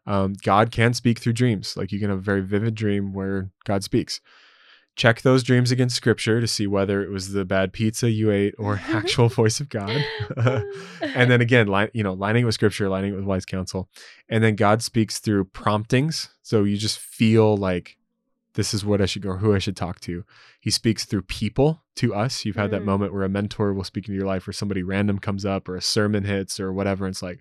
Um, 0.06 0.34
God 0.42 0.70
can 0.70 0.94
speak 0.94 1.18
through 1.18 1.32
dreams. 1.32 1.76
Like 1.76 1.92
you 1.92 1.98
can 1.98 2.10
have 2.10 2.18
a 2.18 2.22
very 2.22 2.42
vivid 2.42 2.74
dream 2.74 3.12
where 3.12 3.50
God 3.64 3.84
speaks. 3.84 4.20
Check 4.96 5.22
those 5.22 5.42
dreams 5.42 5.72
against 5.72 5.96
scripture 5.96 6.40
to 6.40 6.46
see 6.46 6.68
whether 6.68 7.02
it 7.02 7.10
was 7.10 7.32
the 7.32 7.44
bad 7.44 7.72
pizza 7.72 8.08
you 8.10 8.30
ate 8.30 8.54
or 8.58 8.80
actual 8.88 9.28
voice 9.28 9.58
of 9.58 9.68
God. 9.68 10.04
and 10.36 11.30
then 11.30 11.40
again, 11.40 11.66
line, 11.66 11.90
you 11.92 12.04
know, 12.04 12.12
lining 12.12 12.42
it 12.42 12.46
with 12.46 12.54
scripture, 12.54 12.88
lining 12.88 13.12
it 13.12 13.16
with 13.16 13.24
wise 13.24 13.44
counsel. 13.44 13.88
And 14.28 14.44
then 14.44 14.54
God 14.54 14.82
speaks 14.82 15.18
through 15.18 15.46
promptings. 15.46 16.28
So 16.42 16.62
you 16.62 16.76
just 16.76 16.98
feel 16.98 17.56
like 17.56 17.96
this 18.54 18.72
is 18.72 18.84
what 18.84 19.00
I 19.00 19.06
should 19.06 19.22
go, 19.22 19.36
who 19.36 19.54
I 19.54 19.58
should 19.58 19.76
talk 19.76 20.00
to. 20.00 20.24
He 20.60 20.70
speaks 20.70 21.04
through 21.04 21.22
people 21.22 21.82
to 21.96 22.14
us. 22.14 22.44
You've 22.44 22.56
had 22.56 22.70
that 22.70 22.82
Mm. 22.82 22.86
moment 22.86 23.12
where 23.12 23.24
a 23.24 23.28
mentor 23.28 23.72
will 23.72 23.84
speak 23.84 24.08
into 24.08 24.16
your 24.16 24.26
life 24.26 24.46
or 24.46 24.52
somebody 24.52 24.82
random 24.82 25.18
comes 25.18 25.44
up 25.44 25.68
or 25.68 25.76
a 25.76 25.82
sermon 25.82 26.24
hits 26.24 26.58
or 26.60 26.72
whatever. 26.72 27.04
And 27.04 27.12
it's 27.12 27.22
like, 27.22 27.40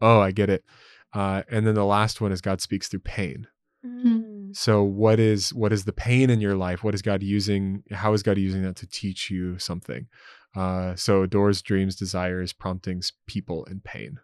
oh, 0.00 0.20
I 0.20 0.30
get 0.32 0.50
it. 0.50 0.64
Uh, 1.14 1.42
and 1.48 1.66
then 1.66 1.74
the 1.74 1.84
last 1.84 2.20
one 2.20 2.32
is 2.32 2.40
God 2.40 2.60
speaks 2.60 2.88
through 2.88 3.00
pain. 3.00 3.46
Mm. 3.86 4.54
So 4.56 4.82
what 4.82 5.20
is 5.20 5.54
what 5.54 5.72
is 5.72 5.84
the 5.84 5.92
pain 5.92 6.30
in 6.30 6.40
your 6.40 6.56
life? 6.56 6.82
What 6.82 6.94
is 6.94 7.02
God 7.02 7.22
using? 7.22 7.84
How 7.92 8.12
is 8.12 8.22
God 8.22 8.38
using 8.38 8.62
that 8.62 8.76
to 8.76 8.86
teach 8.86 9.30
you 9.30 9.58
something? 9.58 10.08
Uh, 10.56 10.96
so 10.96 11.26
doors, 11.26 11.62
dreams, 11.62 11.94
desires, 11.94 12.52
promptings, 12.52 13.12
people, 13.26 13.64
and 13.66 13.84
pain. 13.84 14.18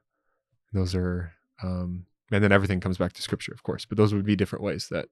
Those 0.73 0.95
are, 0.95 1.35
um, 1.63 2.07
and 2.33 2.43
then 2.43 2.51
everything 2.51 2.81
comes 2.81 2.99
back 2.99 3.13
to 3.13 3.23
Scripture, 3.23 3.53
of 3.53 3.63
course. 3.63 3.85
But 3.85 3.97
those 3.99 4.13
would 4.13 4.25
be 4.25 4.35
different 4.35 4.65
ways 4.65 4.89
that 4.89 5.09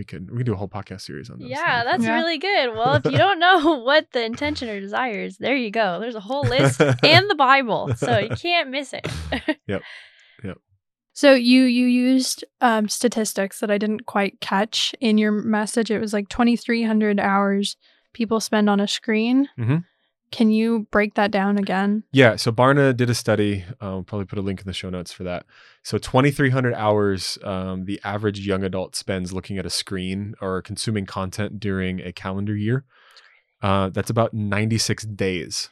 we 0.00 0.04
can 0.04 0.26
we 0.30 0.38
can 0.38 0.46
do 0.46 0.54
a 0.54 0.56
whole 0.56 0.66
podcast 0.68 1.02
series 1.02 1.28
on 1.28 1.38
those. 1.40 1.50
Yeah, 1.50 1.84
that's 1.84 2.02
Yeah. 2.02 2.14
really 2.14 2.38
good. 2.38 2.70
Well, 2.74 2.94
if 2.94 3.04
you 3.04 3.18
don't 3.18 3.38
know 3.38 3.74
what 3.88 4.06
the 4.12 4.24
intention 4.24 4.70
or 4.70 4.80
desire 4.80 5.20
is, 5.20 5.36
there 5.36 5.54
you 5.56 5.70
go. 5.70 6.00
There's 6.00 6.14
a 6.14 6.20
whole 6.20 6.44
list 6.44 6.80
and 6.80 7.28
the 7.28 7.34
Bible, 7.34 7.90
so 7.96 8.16
you 8.18 8.30
can't 8.46 8.70
miss 8.70 8.94
it. 8.94 9.06
Yep, 9.66 9.82
yep. 10.42 10.56
So 11.12 11.34
you 11.34 11.64
you 11.64 11.86
used 11.86 12.44
um, 12.62 12.88
statistics 12.88 13.60
that 13.60 13.70
I 13.70 13.76
didn't 13.76 14.06
quite 14.06 14.40
catch 14.40 14.94
in 15.00 15.18
your 15.18 15.32
message. 15.32 15.90
It 15.90 16.00
was 16.00 16.14
like 16.14 16.28
2,300 16.30 17.20
hours 17.20 17.76
people 18.14 18.40
spend 18.40 18.70
on 18.70 18.80
a 18.80 18.88
screen. 18.88 19.48
Mhm. 19.58 19.84
Can 20.30 20.50
you 20.50 20.86
break 20.90 21.14
that 21.14 21.30
down 21.30 21.58
again? 21.58 22.04
Yeah, 22.12 22.36
so 22.36 22.52
Barna 22.52 22.96
did 22.96 23.10
a 23.10 23.14
study. 23.14 23.64
Um, 23.80 24.04
probably 24.04 24.26
put 24.26 24.38
a 24.38 24.42
link 24.42 24.60
in 24.60 24.66
the 24.66 24.72
show 24.72 24.88
notes 24.88 25.12
for 25.12 25.24
that. 25.24 25.44
So 25.82 25.98
2,300 25.98 26.74
hours 26.74 27.38
um, 27.42 27.84
the 27.84 28.00
average 28.04 28.46
young 28.46 28.62
adult 28.62 28.94
spends 28.94 29.32
looking 29.32 29.58
at 29.58 29.66
a 29.66 29.70
screen 29.70 30.34
or 30.40 30.62
consuming 30.62 31.06
content 31.06 31.58
during 31.58 32.00
a 32.00 32.12
calendar 32.12 32.56
year. 32.56 32.84
Uh, 33.62 33.88
that's 33.90 34.10
about 34.10 34.32
96 34.32 35.04
days. 35.04 35.68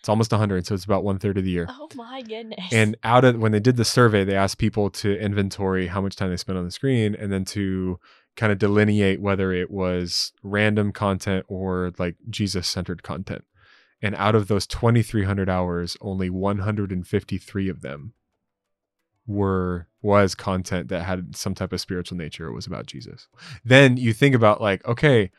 It's 0.00 0.08
almost 0.10 0.32
100, 0.32 0.66
so 0.66 0.74
it's 0.74 0.84
about 0.84 1.02
one 1.02 1.18
third 1.18 1.38
of 1.38 1.44
the 1.44 1.50
year. 1.50 1.66
oh 1.70 1.88
my 1.94 2.20
goodness. 2.20 2.72
And 2.72 2.96
out 3.04 3.24
of 3.24 3.38
when 3.38 3.52
they 3.52 3.60
did 3.60 3.78
the 3.78 3.86
survey, 3.86 4.22
they 4.22 4.36
asked 4.36 4.58
people 4.58 4.90
to 4.90 5.18
inventory 5.18 5.86
how 5.86 6.02
much 6.02 6.14
time 6.14 6.28
they 6.28 6.36
spent 6.36 6.58
on 6.58 6.66
the 6.66 6.70
screen 6.70 7.14
and 7.14 7.32
then 7.32 7.46
to 7.46 7.98
kind 8.36 8.52
of 8.52 8.58
delineate 8.58 9.22
whether 9.22 9.50
it 9.52 9.70
was 9.70 10.32
random 10.42 10.92
content 10.92 11.46
or 11.48 11.92
like 11.98 12.16
Jesus 12.28 12.68
centered 12.68 13.02
content. 13.02 13.44
And 14.04 14.14
out 14.16 14.34
of 14.34 14.48
those 14.48 14.66
2,300 14.66 15.48
hours, 15.48 15.96
only 16.02 16.28
153 16.28 17.68
of 17.70 17.80
them 17.80 18.12
were 19.26 19.86
was 20.02 20.34
content 20.34 20.88
that 20.88 21.04
had 21.04 21.34
some 21.34 21.54
type 21.54 21.72
of 21.72 21.80
spiritual 21.80 22.18
nature, 22.18 22.46
it 22.46 22.52
was 22.52 22.66
about 22.66 22.84
Jesus. 22.84 23.28
Then 23.64 23.96
you 23.96 24.12
think 24.12 24.34
about 24.34 24.60
like, 24.60 24.86
okay, 24.86 25.30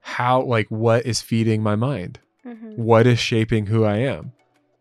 how 0.00 0.42
like 0.42 0.66
what 0.72 1.06
is 1.06 1.22
feeding 1.22 1.62
my 1.62 1.76
mind? 1.76 2.18
hmm 2.42 2.72
What 2.74 3.06
is 3.06 3.20
shaping 3.20 3.66
who 3.66 3.84
I 3.84 3.98
am? 3.98 4.32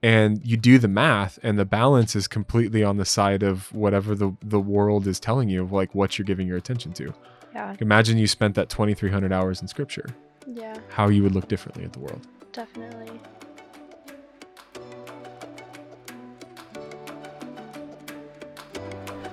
And 0.01 0.43
you 0.43 0.57
do 0.57 0.79
the 0.79 0.87
math 0.87 1.37
and 1.43 1.59
the 1.59 1.65
balance 1.65 2.15
is 2.15 2.27
completely 2.27 2.83
on 2.83 2.97
the 2.97 3.05
side 3.05 3.43
of 3.43 3.71
whatever 3.75 4.15
the, 4.15 4.35
the 4.41 4.59
world 4.59 5.05
is 5.05 5.19
telling 5.19 5.49
you 5.49 5.61
of 5.61 5.71
like 5.71 5.93
what 5.93 6.17
you're 6.17 6.25
giving 6.25 6.47
your 6.47 6.57
attention 6.57 6.93
to. 6.93 7.13
Yeah. 7.53 7.75
Imagine 7.79 8.17
you 8.17 8.25
spent 8.25 8.55
that 8.55 8.69
2300 8.69 9.31
hours 9.31 9.61
in 9.61 9.67
scripture, 9.67 10.07
Yeah. 10.47 10.75
how 10.89 11.09
you 11.09 11.21
would 11.21 11.35
look 11.35 11.47
differently 11.47 11.83
at 11.85 11.93
the 11.93 11.99
world. 11.99 12.25
Definitely. 12.53 13.19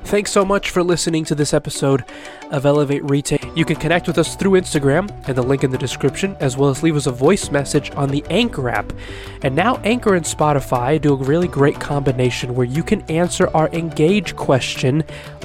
Thanks 0.05 0.33
so 0.33 0.45
much 0.45 0.71
for 0.71 0.83
listening 0.83 1.25
to 1.27 1.37
this 1.37 1.55
episode 1.55 2.05
of 2.51 2.67
Elevate 2.67 3.05
Retake. 3.05 3.47
You 3.55 3.65
can 3.65 3.77
connect 3.77 4.09
with 4.09 4.19
us 4.19 4.35
through 4.35 4.53
Instagram 4.53 5.09
and 5.29 5.37
the 5.37 5.43
link 5.43 5.63
in 5.63 5.71
the 5.71 5.79
description, 5.79 6.37
as 6.41 6.57
well 6.57 6.71
as 6.71 6.83
leave 6.83 6.97
us 6.97 7.07
a 7.07 7.13
voice 7.13 7.51
message 7.51 7.93
on 7.93 8.09
the 8.09 8.25
Anchor 8.29 8.71
app. 8.71 8.93
And 9.43 9.55
now, 9.55 9.77
Anchor 9.85 10.17
and 10.17 10.25
Spotify 10.25 11.01
do 11.01 11.13
a 11.13 11.17
really 11.17 11.47
great 11.47 11.79
combination 11.79 12.55
where 12.57 12.67
you 12.67 12.83
can 12.83 13.03
answer 13.03 13.49
our 13.55 13.69
Engage 13.69 14.35
question 14.35 15.05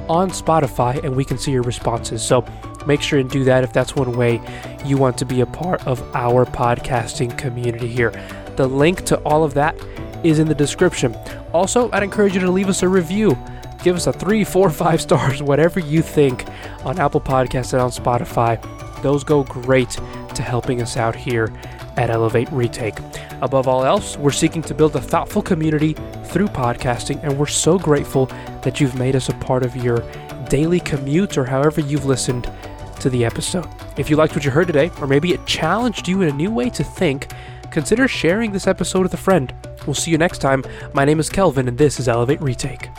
on 0.10 0.32
Spotify 0.32 1.04
and 1.04 1.16
we 1.16 1.26
can 1.26 1.38
see 1.38 1.52
your 1.52 1.62
responses. 1.62 2.24
So 2.24 2.44
make 2.88 3.02
sure 3.02 3.20
and 3.20 3.30
do 3.30 3.44
that 3.44 3.64
if 3.64 3.74
that's 3.74 3.96
one 3.96 4.16
way 4.18 4.42
you 4.86 4.98
want 4.98 5.18
to 5.18 5.26
be 5.26 5.42
a 5.42 5.46
part 5.46 5.86
of 5.88 6.02
our 6.16 6.46
podcasting 6.46 7.38
community 7.38 7.88
here. 7.88 8.12
The 8.56 8.68
link 8.68 9.06
to 9.06 9.18
all 9.20 9.44
of 9.44 9.54
that 9.56 9.76
is 10.24 10.40
in 10.40 10.48
the 10.48 10.56
description. 10.56 11.16
Also, 11.54 11.90
I'd 11.92 12.04
encourage 12.04 12.34
you 12.34 12.42
to 12.42 12.52
leave 12.52 12.70
us 12.70 12.84
a 12.84 12.90
review 12.90 13.38
give 13.86 13.96
us 13.96 14.08
a 14.08 14.14
three, 14.14 14.44
four, 14.44 14.70
five 14.84 15.00
stars, 15.00 15.44
whatever 15.44 15.80
you 15.80 16.02
think 16.02 16.46
on 16.84 17.00
Apple 17.00 17.22
Podcasts 17.22 17.72
and 17.72 17.82
on 17.82 17.92
Spotify. 17.92 18.60
Those 19.04 19.24
go 19.24 19.44
great 19.44 19.92
to 20.34 20.42
helping 20.42 20.82
us 20.82 20.98
out 20.98 21.16
here 21.16 21.54
at 21.96 22.10
Elevate 22.10 22.52
Retake. 22.52 22.98
Above 23.42 23.68
all 23.68 23.86
else, 23.86 24.18
we're 24.18 24.32
seeking 24.32 24.64
to 24.64 24.74
build 24.74 24.96
a 24.96 25.02
thoughtful 25.02 25.44
community 25.44 25.94
through 26.26 26.48
podcasting, 26.48 27.22
and 27.24 27.38
we're 27.38 27.46
so 27.46 27.78
grateful 27.78 28.26
that 28.64 28.82
you've 28.82 28.98
made 28.98 29.16
us 29.16 29.30
a 29.30 29.34
part 29.34 29.64
of 29.64 29.76
your 29.76 30.04
daily 30.50 30.80
commute 30.80 31.38
or 31.38 31.46
however 31.46 31.82
you've 31.82 32.06
listened 32.06 32.52
to 33.00 33.10
the 33.10 33.26
episode. 33.26 33.68
If 33.98 34.10
you 34.10 34.16
liked 34.16 34.36
what 34.36 34.46
you 34.46 34.52
heard 34.52 34.68
today, 34.68 34.92
or 35.00 35.08
maybe 35.08 35.34
it 35.34 35.46
challenged 35.46 36.08
you 36.08 36.22
in 36.22 36.30
a 36.30 36.34
new 36.34 36.52
way 36.52 36.70
to 36.72 36.84
think, 36.84 37.28
consider 37.72 38.08
sharing 38.08 38.52
this 38.52 38.68
episode 38.68 39.04
with 39.04 39.14
a 39.14 39.18
friend. 39.18 39.54
We'll 39.86 39.94
see 39.94 40.12
you 40.12 40.18
next 40.18 40.40
time. 40.40 40.64
My 40.94 41.06
name 41.06 41.20
is 41.20 41.30
Kelvin, 41.30 41.68
and 41.68 41.78
this 41.78 42.00
is 42.00 42.08
Elevate 42.08 42.42
Retake. 42.42 42.90